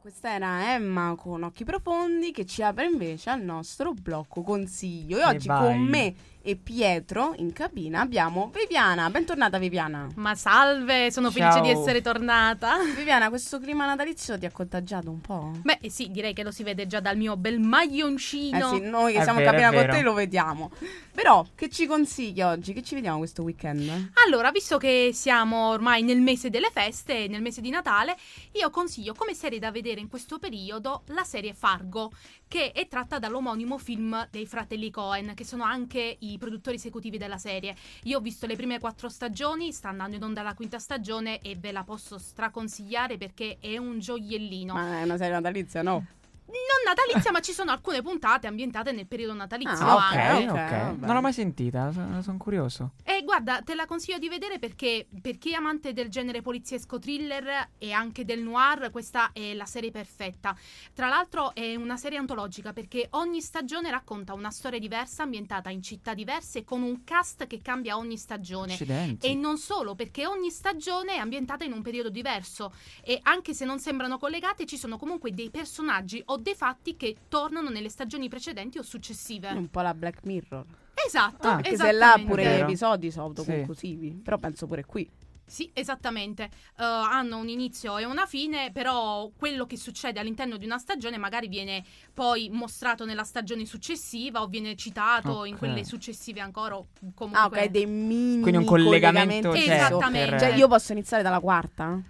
Questa 0.00 0.34
era 0.34 0.74
Emma 0.74 1.14
con 1.16 1.44
occhi 1.44 1.62
profondi 1.62 2.32
che 2.32 2.44
ci 2.46 2.64
apre 2.64 2.86
invece 2.86 3.30
al 3.30 3.42
nostro 3.42 3.92
blocco 3.92 4.42
consiglio. 4.42 5.18
E 5.18 5.24
oggi 5.24 5.46
vai. 5.46 5.60
con 5.60 5.82
me 5.82 6.12
e 6.42 6.56
Pietro 6.56 7.34
in 7.36 7.52
cabina 7.52 8.00
abbiamo 8.00 8.50
Viviana. 8.54 9.10
Bentornata 9.10 9.58
Viviana. 9.58 10.08
Ma 10.16 10.34
salve, 10.34 11.10
sono 11.10 11.30
Ciao. 11.30 11.52
felice 11.52 11.60
di 11.60 11.78
essere 11.78 12.00
tornata. 12.00 12.78
Viviana, 12.96 13.28
questo 13.28 13.58
clima 13.58 13.86
natalizio 13.86 14.38
ti 14.38 14.46
ha 14.46 14.50
contagiato 14.50 15.10
un 15.10 15.20
po'? 15.20 15.52
Beh, 15.62 15.78
eh 15.82 15.90
sì, 15.90 16.10
direi 16.10 16.32
che 16.32 16.42
lo 16.42 16.50
si 16.50 16.62
vede 16.62 16.86
già 16.86 17.00
dal 17.00 17.16
mio 17.16 17.36
bel 17.36 17.60
maglioncino. 17.60 18.72
Eh 18.72 18.76
sì, 18.76 18.80
noi 18.80 19.12
che 19.12 19.20
È 19.20 19.22
siamo 19.22 19.38
vero, 19.38 19.50
in 19.50 19.58
cabina 19.60 19.82
con 19.82 19.94
te 19.94 20.02
lo 20.02 20.12
vediamo. 20.12 20.70
Però, 21.12 21.44
che 21.54 21.68
ci 21.68 21.86
consiglia 21.86 22.50
oggi? 22.50 22.72
Che 22.72 22.82
ci 22.82 22.94
vediamo 22.94 23.18
questo 23.18 23.42
weekend? 23.42 24.12
Allora, 24.26 24.50
visto 24.50 24.78
che 24.78 25.10
siamo 25.12 25.68
ormai 25.68 26.02
nel 26.02 26.20
mese 26.20 26.48
delle 26.50 26.70
feste, 26.72 27.26
nel 27.28 27.42
mese 27.42 27.60
di 27.60 27.70
Natale, 27.70 28.16
io 28.52 28.70
consiglio 28.70 29.12
come 29.14 29.34
serie 29.34 29.58
da 29.58 29.70
vedere 29.70 30.00
in 30.00 30.08
questo 30.08 30.38
periodo 30.38 31.02
la 31.08 31.24
serie 31.24 31.52
Fargo, 31.52 32.10
che 32.50 32.72
è 32.72 32.88
tratta 32.88 33.20
dall'omonimo 33.20 33.78
film 33.78 34.26
dei 34.28 34.44
fratelli 34.44 34.90
Cohen, 34.90 35.34
che 35.34 35.44
sono 35.44 35.62
anche 35.62 36.16
i 36.18 36.36
produttori 36.36 36.74
esecutivi 36.74 37.16
della 37.16 37.38
serie. 37.38 37.76
Io 38.02 38.18
ho 38.18 38.20
visto 38.20 38.44
le 38.48 38.56
prime 38.56 38.80
quattro 38.80 39.08
stagioni, 39.08 39.70
sta 39.70 39.90
andando 39.90 40.16
in 40.16 40.24
onda 40.24 40.42
la 40.42 40.54
quinta 40.54 40.80
stagione 40.80 41.38
e 41.42 41.54
ve 41.54 41.70
la 41.70 41.84
posso 41.84 42.18
straconsigliare 42.18 43.18
perché 43.18 43.58
è 43.60 43.76
un 43.76 44.00
gioiellino. 44.00 44.72
Ma 44.72 44.98
è 44.98 45.04
una 45.04 45.16
serie 45.16 45.34
natalizia, 45.34 45.82
no? 45.82 46.04
Non 46.50 46.94
natalizia, 46.94 47.30
ma 47.30 47.40
ci 47.40 47.52
sono 47.52 47.70
alcune 47.70 48.02
puntate 48.02 48.46
ambientate 48.46 48.92
nel 48.92 49.06
periodo 49.06 49.34
natalizio 49.34 49.84
Ah, 49.86 49.94
Ok, 49.96 50.14
anche. 50.16 50.44
ok, 50.44 50.50
ok. 50.50 50.70
vabbè. 50.70 51.06
Non 51.06 51.14
l'ho 51.14 51.20
mai 51.20 51.32
sentita, 51.32 51.92
sono 52.22 52.36
curioso. 52.38 52.92
E 53.04 53.22
guarda, 53.24 53.62
te 53.62 53.74
la 53.74 53.86
consiglio 53.86 54.18
di 54.18 54.28
vedere 54.28 54.58
perché 54.58 55.06
per 55.20 55.38
chi 55.38 55.52
è 55.52 55.54
amante 55.54 55.92
del 55.92 56.08
genere 56.08 56.42
poliziesco 56.42 56.98
thriller 56.98 57.68
e 57.78 57.92
anche 57.92 58.24
del 58.24 58.42
noir, 58.42 58.90
questa 58.90 59.30
è 59.32 59.54
la 59.54 59.64
serie 59.66 59.90
perfetta. 59.90 60.56
Tra 60.94 61.08
l'altro 61.08 61.54
è 61.54 61.74
una 61.76 61.96
serie 61.96 62.18
antologica 62.18 62.72
perché 62.72 63.06
ogni 63.12 63.40
stagione 63.40 63.90
racconta 63.90 64.34
una 64.34 64.50
storia 64.50 64.78
diversa 64.78 65.22
ambientata 65.22 65.70
in 65.70 65.82
città 65.82 66.14
diverse 66.14 66.64
con 66.64 66.82
un 66.82 67.04
cast 67.04 67.46
che 67.46 67.60
cambia 67.62 67.96
ogni 67.96 68.16
stagione. 68.16 68.72
Accidenti. 68.72 69.26
E 69.26 69.34
non 69.34 69.56
solo, 69.58 69.94
perché 69.94 70.26
ogni 70.26 70.50
stagione 70.50 71.14
è 71.14 71.18
ambientata 71.18 71.64
in 71.64 71.72
un 71.72 71.82
periodo 71.82 72.10
diverso 72.10 72.72
e 73.04 73.18
anche 73.22 73.54
se 73.54 73.64
non 73.64 73.78
sembrano 73.78 74.18
collegate 74.18 74.66
ci 74.66 74.76
sono 74.76 74.96
comunque 74.98 75.32
dei 75.32 75.50
personaggi 75.50 76.22
o 76.26 76.36
dei 76.40 76.54
fatti 76.54 76.96
che 76.96 77.16
tornano 77.28 77.68
nelle 77.70 77.88
stagioni 77.88 78.28
precedenti 78.28 78.78
o 78.78 78.82
successive. 78.82 79.48
Un 79.50 79.68
po' 79.70 79.80
la 79.80 79.94
Black 79.94 80.24
Mirror. 80.24 80.64
Esatto, 81.06 81.48
Ah, 81.48 81.52
Anche 81.54 81.76
se 81.76 81.92
là 81.92 82.20
pure 82.24 82.42
gli 82.44 82.60
episodi 82.60 83.10
sono 83.10 83.26
autoconclusivi. 83.26 84.20
Però 84.22 84.38
penso 84.38 84.66
pure 84.66 84.84
qui. 84.84 85.08
Sì, 85.46 85.68
esattamente. 85.72 86.44
Uh, 86.78 86.82
hanno 86.84 87.38
un 87.38 87.48
inizio 87.48 87.98
e 87.98 88.04
una 88.04 88.24
fine, 88.26 88.70
però 88.70 89.28
quello 89.36 89.66
che 89.66 89.76
succede 89.76 90.20
all'interno 90.20 90.56
di 90.56 90.64
una 90.64 90.78
stagione 90.78 91.16
magari 91.16 91.48
viene 91.48 91.82
poi 92.14 92.48
mostrato 92.52 93.04
nella 93.04 93.24
stagione 93.24 93.64
successiva 93.66 94.42
o 94.42 94.46
viene 94.46 94.76
citato 94.76 95.44
in 95.44 95.54
Ok. 95.54 95.58
quelle 95.58 95.82
successive 95.84 96.38
ancora. 96.40 96.76
o 96.76 96.86
Comunque. 97.14 97.40
Ah, 97.40 97.46
ok, 97.46 97.64
dei 97.70 97.86
mini 97.86 98.42
Quindi 98.42 98.58
un 98.60 98.64
collegamento 98.64 99.52
certo, 99.56 99.72
Esattamente. 99.72 100.30
per- 100.30 100.38
Cioè, 100.40 100.54
io 100.54 100.68
posso 100.68 100.92
iniziare 100.92 101.22
dalla 101.24 101.40
quarta? 101.40 102.00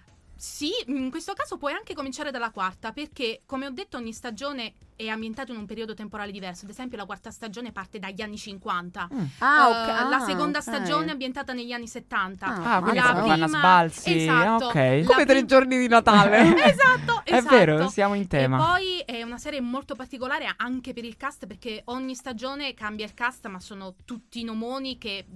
Sì, 0.40 0.70
in 0.86 1.10
questo 1.10 1.34
caso 1.34 1.58
puoi 1.58 1.74
anche 1.74 1.92
cominciare 1.92 2.30
dalla 2.30 2.50
quarta, 2.50 2.92
perché 2.92 3.42
come 3.44 3.66
ho 3.66 3.70
detto 3.70 3.98
ogni 3.98 4.14
stagione 4.14 4.72
è 4.96 5.06
ambientata 5.08 5.52
in 5.52 5.58
un 5.58 5.66
periodo 5.66 5.92
temporale 5.92 6.30
diverso. 6.32 6.64
Ad 6.64 6.70
esempio 6.70 6.96
la 6.96 7.04
quarta 7.04 7.30
stagione 7.30 7.72
parte 7.72 7.98
dagli 7.98 8.22
anni 8.22 8.38
50. 8.38 9.08
Ah, 9.40 9.66
Uh, 9.66 9.70
ok. 9.70 9.86
la 10.08 10.16
ah, 10.16 10.20
seconda 10.20 10.58
ok. 10.58 10.64
stagione 10.64 11.06
è 11.08 11.10
ambientata 11.10 11.52
negli 11.52 11.72
anni 11.72 11.86
70. 11.86 12.46
Ah, 12.46 12.76
Ah, 12.76 12.80
quindi 12.80 12.98
La 13.00 13.04
fanno 13.04 13.28
prima- 13.32 13.46
sbalzi. 13.48 14.16
esatto. 14.22 14.64
Ok. 14.68 14.74
La 14.74 15.04
Come 15.04 15.24
tre 15.24 15.24
prim- 15.34 15.44
giorni 15.46 15.78
di 15.78 15.88
Natale. 15.88 16.38
esatto, 16.64 17.20
È 17.24 17.34
esatto. 17.36 17.54
vero, 17.56 17.88
siamo 17.90 18.14
in 18.14 18.26
tema. 18.26 18.56
E 18.56 18.60
poi 18.66 18.98
è 19.18 19.22
una 19.22 19.36
serie 19.36 19.60
molto 19.60 19.94
particolare 19.94 20.50
anche 20.56 20.94
per 20.94 21.04
il 21.04 21.18
cast 21.18 21.46
perché 21.46 21.82
ogni 21.86 22.14
stagione 22.14 22.72
cambia 22.72 23.04
il 23.04 23.12
cast, 23.12 23.46
ma 23.48 23.60
sono 23.60 23.94
tutti 24.06 24.42
nomoni 24.42 24.96
che 24.96 25.26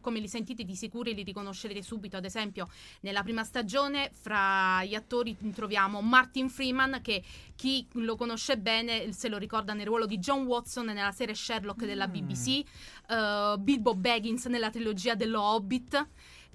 come 0.00 0.20
li 0.20 0.28
sentite 0.28 0.64
di 0.64 0.74
sicuro 0.74 1.10
li 1.10 1.22
riconoscerete 1.22 1.82
subito. 1.82 2.16
Ad 2.16 2.24
esempio, 2.24 2.68
nella 3.00 3.22
prima 3.22 3.44
stagione 3.44 4.10
fra 4.12 4.84
gli 4.84 4.94
attori 4.94 5.36
troviamo 5.52 6.00
Martin 6.00 6.48
Freeman 6.48 7.00
che 7.02 7.22
chi 7.56 7.86
lo 7.92 8.16
conosce 8.16 8.58
bene 8.58 9.12
se 9.12 9.28
lo 9.28 9.38
ricorda 9.38 9.72
nel 9.72 9.86
ruolo 9.86 10.06
di 10.06 10.18
John 10.18 10.44
Watson 10.44 10.86
nella 10.86 11.12
serie 11.12 11.34
Sherlock 11.34 11.84
della 11.84 12.08
BBC, 12.08 12.62
eh, 13.08 13.56
Bilbo 13.58 13.94
Baggins 13.94 14.46
nella 14.46 14.70
trilogia 14.70 15.14
dello 15.14 15.40
Hobbit. 15.42 16.06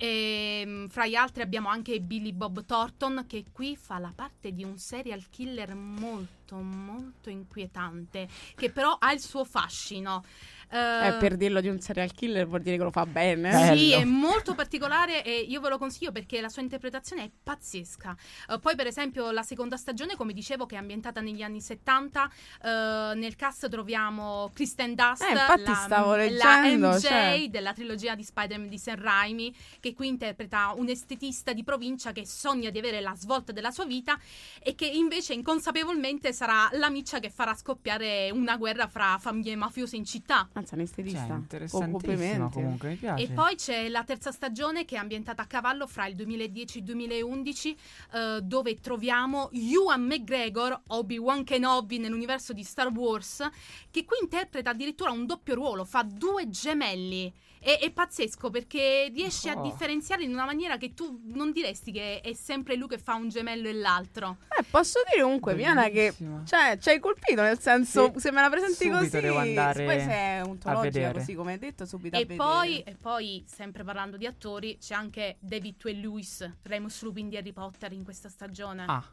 E, 0.02 0.64
mm, 0.66 0.86
fra 0.88 1.06
gli 1.06 1.16
altri 1.16 1.42
abbiamo 1.42 1.68
anche 1.68 2.00
Billy 2.00 2.32
Bob 2.32 2.64
Thornton 2.64 3.26
che 3.28 3.44
qui 3.52 3.76
fa 3.76 4.00
la 4.00 4.14
parte 4.16 4.54
di 4.54 4.64
un 4.64 4.78
serial 4.78 5.28
killer 5.30 5.76
molto 5.76 6.56
molto 6.56 7.30
inquietante 7.30 8.28
che 8.56 8.72
però 8.72 8.96
ha 8.98 9.12
il 9.12 9.20
suo 9.20 9.44
fascino. 9.44 10.24
Eh, 10.72 11.08
Eh, 11.08 11.14
per 11.14 11.36
dirlo 11.36 11.62
di 11.62 11.68
un 11.68 11.80
serial 11.80 12.12
killer 12.14 12.48
vuol 12.48 12.62
dire 12.62 12.78
che 12.78 12.84
lo 12.84 12.92
fa 12.92 13.06
bene. 13.06 13.50
Eh. 13.50 13.78
sì, 13.78 13.90
Bello. 13.90 14.02
è 14.02 14.04
molto 14.06 14.54
particolare 14.54 15.24
e 15.24 15.40
io 15.40 15.60
ve 15.62 15.70
lo 15.70 15.78
consiglio 15.78 16.12
perché 16.12 16.42
la 16.42 16.50
sua 16.50 16.62
interpretazione 16.62 17.24
è 17.24 17.30
pazzesca. 17.44 18.16
Eh, 18.50 18.60
poi, 18.60 18.76
per 18.76 18.88
esempio, 18.88 19.32
la 19.32 19.42
seconda 19.42 19.78
stagione, 19.78 20.16
come 20.16 20.34
dicevo, 20.34 20.66
che 20.66 20.76
è 20.76 20.78
ambientata 20.78 21.22
negli 21.22 21.42
anni 21.42 21.62
70, 21.62 22.32
eh, 22.64 23.12
nel 23.16 23.36
cast 23.36 23.68
troviamo 23.70 24.52
Kristen 24.54 24.94
Dust, 24.96 25.24
Eh, 25.24 25.32
infatti 25.32 25.64
la, 25.64 25.74
stavo 25.74 26.16
la 26.16 26.18
leggendo, 26.18 26.90
MJ 26.90 27.00
cioè. 27.00 27.48
della 27.50 27.74
trilogia 27.74 28.16
di 28.16 28.24
Spider-Man 28.24 28.70
di 28.70 28.78
Sam 28.78 29.02
Raimi, 29.02 29.56
che 29.80 29.94
qui 29.94 30.08
interpreta 30.08 30.74
un 30.76 30.90
estetista 30.90 31.54
di 31.54 31.64
provincia 31.64 32.12
che 32.12 32.26
sogna 32.26 32.70
di 32.70 32.78
avere 32.78 33.02
la 33.02 33.16
svolta 33.16 33.52
della 33.52 33.72
sua 33.72 33.86
vita 33.86 34.20
e 34.62 34.76
che 34.76 34.86
invece 34.86 35.34
inconsapevolmente 35.34 36.32
sarà 36.34 36.70
la 36.74 36.90
miccia 36.90 37.20
che 37.20 37.30
farà 37.30 37.56
scoppiare 37.56 38.30
una 38.32 38.58
guerra 38.58 38.88
fra 38.88 39.18
famiglie 39.20 39.56
mafiose 39.56 39.96
in 39.96 40.06
città. 40.06 40.48
Anzi, 40.60 40.74
anestetista. 40.74 41.26
Cioè, 41.26 41.36
interessantissimo 41.36 42.50
comunque, 42.50 42.90
mi 42.90 42.96
piace. 42.96 43.24
E 43.24 43.30
poi 43.30 43.56
c'è 43.56 43.88
la 43.90 44.04
terza 44.04 44.32
stagione 44.32 44.86
che 44.86 44.96
è 44.96 45.00
ambientata 45.00 45.44
a 45.44 45.46
cavallo 45.46 45.88
fra 45.88 46.06
il 46.08 46.16
2010 46.16 46.78
e 46.78 46.80
il 46.82 46.86
2011, 46.86 47.78
eh, 48.14 48.40
dove 48.44 48.80
troviamo 48.80 49.50
Ewan 49.52 50.04
McGregor, 50.04 50.82
Obi-Wan 50.88 51.44
Kenobi 51.44 51.98
nell'universo 51.98 52.54
di 52.54 52.64
Star 52.64 52.90
Wars, 52.90 53.48
che 53.90 54.06
qui 54.06 54.18
interpreta 54.22 54.72
addirittura 54.72 55.12
un 55.12 55.26
doppio 55.26 55.56
ruolo, 55.56 55.86
fa 55.86 56.04
due 56.04 56.50
gemelli. 56.50 57.34
E- 57.62 57.78
È, 57.80 57.92
pazzesco 57.92 58.50
perché 58.50 59.12
riesce 59.14 59.50
a 59.50 59.58
Oh. 59.60 59.64
differenziarli 59.64 60.24
in 60.26 60.32
una 60.34 60.46
maniera 60.46 60.78
che 60.78 60.94
tu 60.94 61.22
non 61.26 61.52
diresti 61.52 61.92
che 61.92 62.22
è 62.22 62.34
sempre 62.34 62.76
lui 62.76 62.88
che 62.88 62.98
fa 62.98 63.16
un 63.16 63.30
gemello 63.30 63.68
e 63.68 63.74
l'altro. 63.74 64.38
Eh, 64.58 64.64
posso 64.70 65.00
dire 65.10 65.22
comunque, 65.24 65.56
Viana, 65.56 65.84
che 65.86 66.14
Bellissimo. 66.18 66.44
cioè, 66.46 66.78
ci 66.80 66.90
hai 66.90 67.00
colpito, 67.00 67.42
nel 67.42 67.60
senso, 67.60 68.12
Sì. 68.14 68.20
se 68.22 68.32
me 68.32 68.42
la 68.42 68.50
presenti 68.50 68.74
Subito 68.76 68.98
così, 68.98 69.20
devo 69.20 69.38
andare 69.38 69.86
poi 69.86 70.00
se 70.00 70.10
è 70.10 70.42
ontologica 70.46 70.82
vedere. 70.90 71.14
così 71.20 71.34
come 71.36 71.52
hai 71.54 71.60
detto, 71.60 71.86
subito 71.86 72.16
a 72.16 72.20
E 72.20 72.26
vedere. 72.26 72.38
poi, 72.50 72.80
e 72.82 72.96
poi, 72.96 73.44
sempre 73.48 73.84
parlando 73.84 74.18
di 74.18 74.26
attori, 74.26 74.78
c'è 74.78 74.94
anche 74.94 75.36
David 75.40 75.76
Tue 75.78 75.94
Lewis, 75.94 76.50
Remus 76.64 77.02
Lupin 77.04 77.30
di 77.30 77.38
Harry 77.38 77.52
Potter 77.52 77.92
in 77.92 78.04
questa 78.04 78.30
stagione. 78.30 78.86
Ah, 78.88 79.04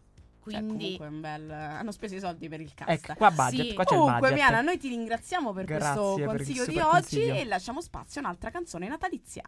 Quindi 0.52 0.96
comunque 0.96 1.06
è 1.06 1.08
un 1.08 1.20
bel... 1.20 1.50
hanno 1.50 1.90
speso 1.92 2.14
i 2.14 2.20
soldi 2.20 2.48
per 2.48 2.60
il 2.60 2.72
cast. 2.74 2.90
ecco, 2.90 3.14
qua 3.14 3.30
budget, 3.30 3.66
Sì. 3.68 3.74
qua 3.74 3.84
c'è 3.84 3.96
Comunque. 3.96 4.32
Miana, 4.32 4.60
noi 4.60 4.78
ti 4.78 4.88
ringraziamo 4.88 5.52
per 5.52 5.64
Grazie 5.64 5.86
questo 6.02 6.14
per 6.16 6.26
consiglio 6.36 6.64
di 6.66 6.78
oggi 6.78 6.90
consiglio. 6.90 7.34
e 7.34 7.44
lasciamo 7.46 7.80
spazio 7.80 8.20
a 8.20 8.24
un'altra 8.24 8.50
canzone 8.50 8.86
natalizia. 8.88 9.42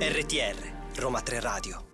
RTR, 0.00 1.00
Roma 1.00 1.20
3 1.20 1.40
Radio. 1.40 1.87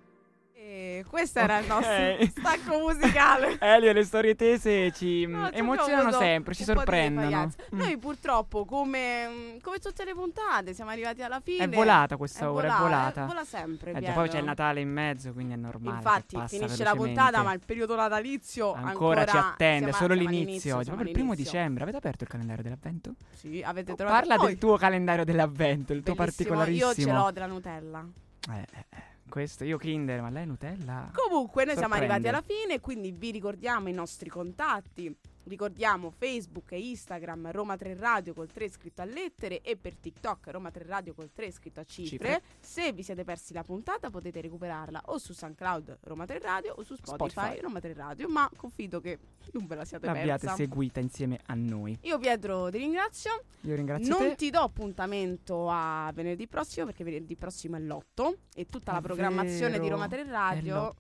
Questo 1.09 1.39
era 1.39 1.59
il 1.59 1.67
nostro 1.67 2.27
stacco 2.27 2.79
musicale. 2.79 3.57
Elio, 3.63 3.93
le 3.93 4.05
storie 4.05 4.35
tese 4.35 4.91
ci 4.93 5.27
No, 5.27 5.51
emozionano 5.53 6.11
sempre, 6.13 6.55
ci 6.55 6.65
sorprendono. 6.65 7.53
Mm. 7.75 7.79
Noi 7.79 7.97
purtroppo, 7.99 8.65
come, 8.65 9.59
come 9.63 9.79
tutte 9.79 10.05
le 10.05 10.13
puntate, 10.15 10.75
siamo 10.75 10.91
arrivati 10.91 11.23
alla 11.23 11.41
fine. 11.41 11.65
È 11.65 11.69
volata 11.69 12.17
questa 12.17 12.51
ora, 12.51 12.67
è 12.67 12.71
vola- 12.71 12.81
volata. 12.83 13.25
vola 13.27 13.45
sempre. 13.45 13.93
Eh, 13.93 14.01
già, 14.01 14.13
poi 14.13 14.29
c'è 14.29 14.39
il 14.39 14.45
Natale 14.45 14.81
in 14.81 14.91
mezzo, 14.91 15.33
quindi 15.33 15.55
è 15.55 15.57
normale. 15.57 15.97
Infatti, 15.97 16.37
finisce 16.49 16.83
la 16.85 16.95
puntata, 16.95 17.43
ma 17.43 17.53
il 17.53 17.61
periodo 17.65 17.95
natalizio 17.95 18.73
ancora, 18.73 19.21
ancora, 19.21 19.25
ci 19.27 19.37
attende, 19.37 19.91
è 19.91 19.93
siamo- 19.93 20.07
solo 20.09 20.15
siamo 20.21 20.31
l'inizio 20.31 20.77
oggi, 20.77 20.87
proprio 20.87 21.07
il 21.07 21.13
primo 21.13 21.35
dicembre. 21.35 21.83
Avete 21.83 21.99
aperto 21.99 22.25
il 22.25 22.31
calendario 22.31 22.63
dell'avvento? 22.63 23.15
Sì, 23.35 23.63
avete 23.65 23.93
Oh, 23.93 23.95
trovato 23.95 24.19
Parla 24.19 24.37
voi. 24.37 24.47
del 24.49 24.59
tuo 24.59 24.77
calendario 24.77 25.25
dell'avvento, 25.25 25.93
il 25.93 26.03
tuo 26.03 26.15
Bellissimo, 26.15 26.49
particolarissimo. 26.49 26.89
Io 26.89 26.95
ce 26.95 27.25
l'ho 27.25 27.31
della 27.31 27.47
Nutella. 27.47 28.05
Eh, 28.51 28.59
eh, 28.59 28.85
eh, 28.91 29.03
questo, 29.35 29.65
io 29.65 29.79
Kinder, 29.79 30.21
ma 30.21 30.31
lei 30.31 30.47
Nutella? 30.47 31.11
Comunque, 31.13 31.65
noi 31.65 31.75
siamo 31.75 31.95
Sorprende. 31.97 32.29
arrivati 32.29 32.29
alla 32.29 32.63
fine, 32.63 32.79
quindi 32.79 33.11
vi 33.11 33.33
ricordiamo 33.33 33.89
i 33.89 33.93
nostri 33.93 34.31
contatti. 34.31 35.13
Ricordiamo 35.45 36.11
Facebook 36.11 36.73
e 36.73 36.89
Instagram 36.89 37.51
Roma 37.51 37.77
3 37.77 37.95
Radio 37.97 38.33
col 38.33 38.51
3 38.51 38.71
scritto 38.71 39.03
a 39.03 39.05
lettere 39.05 39.61
e 39.61 39.77
per 39.77 39.95
TikTok 39.95 40.49
Roma 40.49 40.71
3 40.71 40.85
Radio 40.87 41.13
col 41.13 41.31
3 41.33 41.51
scritto 41.51 41.81
a 41.81 41.85
cifre. 41.85 42.17
Cifre. 42.17 42.43
Se 42.61 42.93
vi 42.93 43.03
siete 43.03 43.25
persi 43.25 43.53
la 43.53 43.63
puntata 43.63 44.09
potete 44.09 44.41
recuperarla 44.41 45.03
o 45.07 45.19
su 45.19 45.35
SoundCloud 45.35 45.99
Roma 46.03 46.25
3 46.25 46.39
Radio 46.39 46.75
o 46.77 46.83
su 46.83 46.95
Spotify, 46.95 47.31
Spotify. 47.31 47.61
Roma 47.61 47.81
3 47.81 47.93
Radio, 47.93 48.29
ma 48.29 48.51
confido 48.57 49.01
che 49.01 49.19
non 49.53 49.67
ve 49.67 49.75
la 49.75 49.85
siate 49.85 50.07
L'abbiate 50.07 50.47
persa. 50.47 50.57
seguita 50.57 51.01
insieme 51.01 51.39
a 51.47 51.55
noi. 51.55 51.99
Io 52.03 52.19
Pietro 52.19 52.71
ti 52.71 52.79
ringrazio. 52.79 53.43
Io 53.61 53.75
ringrazio 53.75 54.19
non 54.19 54.29
te. 54.31 54.35
ti 54.37 54.51
do 54.51 54.61
appuntamento 54.61 55.69
a 55.69 56.11
venerdì 56.15 56.47
prossimo 56.47 56.87
perché 56.87 57.05
venerdì 57.05 57.37
prossimo 57.37 57.77
è 57.77 57.81
l'8 57.81 58.35
e 58.55 58.67
tutta 58.67 58.93
la 58.93 58.99
È 58.99 59.03
programmazione 59.03 59.75
di 59.75 59.85
vero, 59.85 59.97
Roma 59.97 60.09
3 60.09 60.23
È 60.23 60.27
Radio 60.27 60.95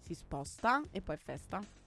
si 0.00 0.14
sposta 0.14 0.82
e 0.90 1.00
poi 1.00 1.14
è 1.14 1.18
festa. 1.18 1.83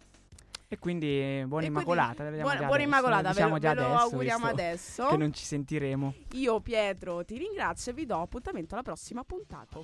E 0.69 0.77
quindi 0.79 1.07
eh, 1.07 1.45
buona 1.47 1.65
E 1.65 1.69
quindi 1.71 1.89
Immacolata. 1.89 2.23
la 2.23 2.29
vediamo 2.29 2.41
Buona, 2.49 2.59
già 2.59 2.65
buona 2.67 2.83
Immacolata, 2.83 3.21
lo 3.21 3.27
ve, 3.27 3.33
diciamo 3.33 3.53
lo- 3.53 3.59
già 3.59 3.69
ve 3.73 3.79
lo 3.79 3.85
adesso, 3.87 4.03
auguriamo 4.03 4.45
adesso. 4.47 5.05
Che 5.07 5.17
non 5.17 5.33
ci 5.33 5.45
sentiremo. 5.45 6.13
Io 6.33 6.59
Pietro 6.59 7.23
ti 7.23 7.37
ringrazio 7.37 7.91
e 7.91 7.95
vi 7.95 8.05
do 8.05 8.19
appuntamento 8.21 8.73
alla 8.73 8.83
prossima 8.83 9.23
puntata. 9.23 9.79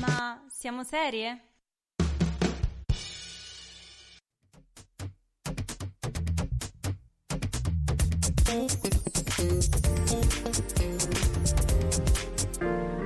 Ma 0.00 0.42
siamo 0.48 0.82
serie? 0.84 1.42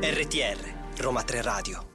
RTR, 0.00 0.58
Roma 0.98 1.24
3 1.24 1.42
Radio. 1.42 1.91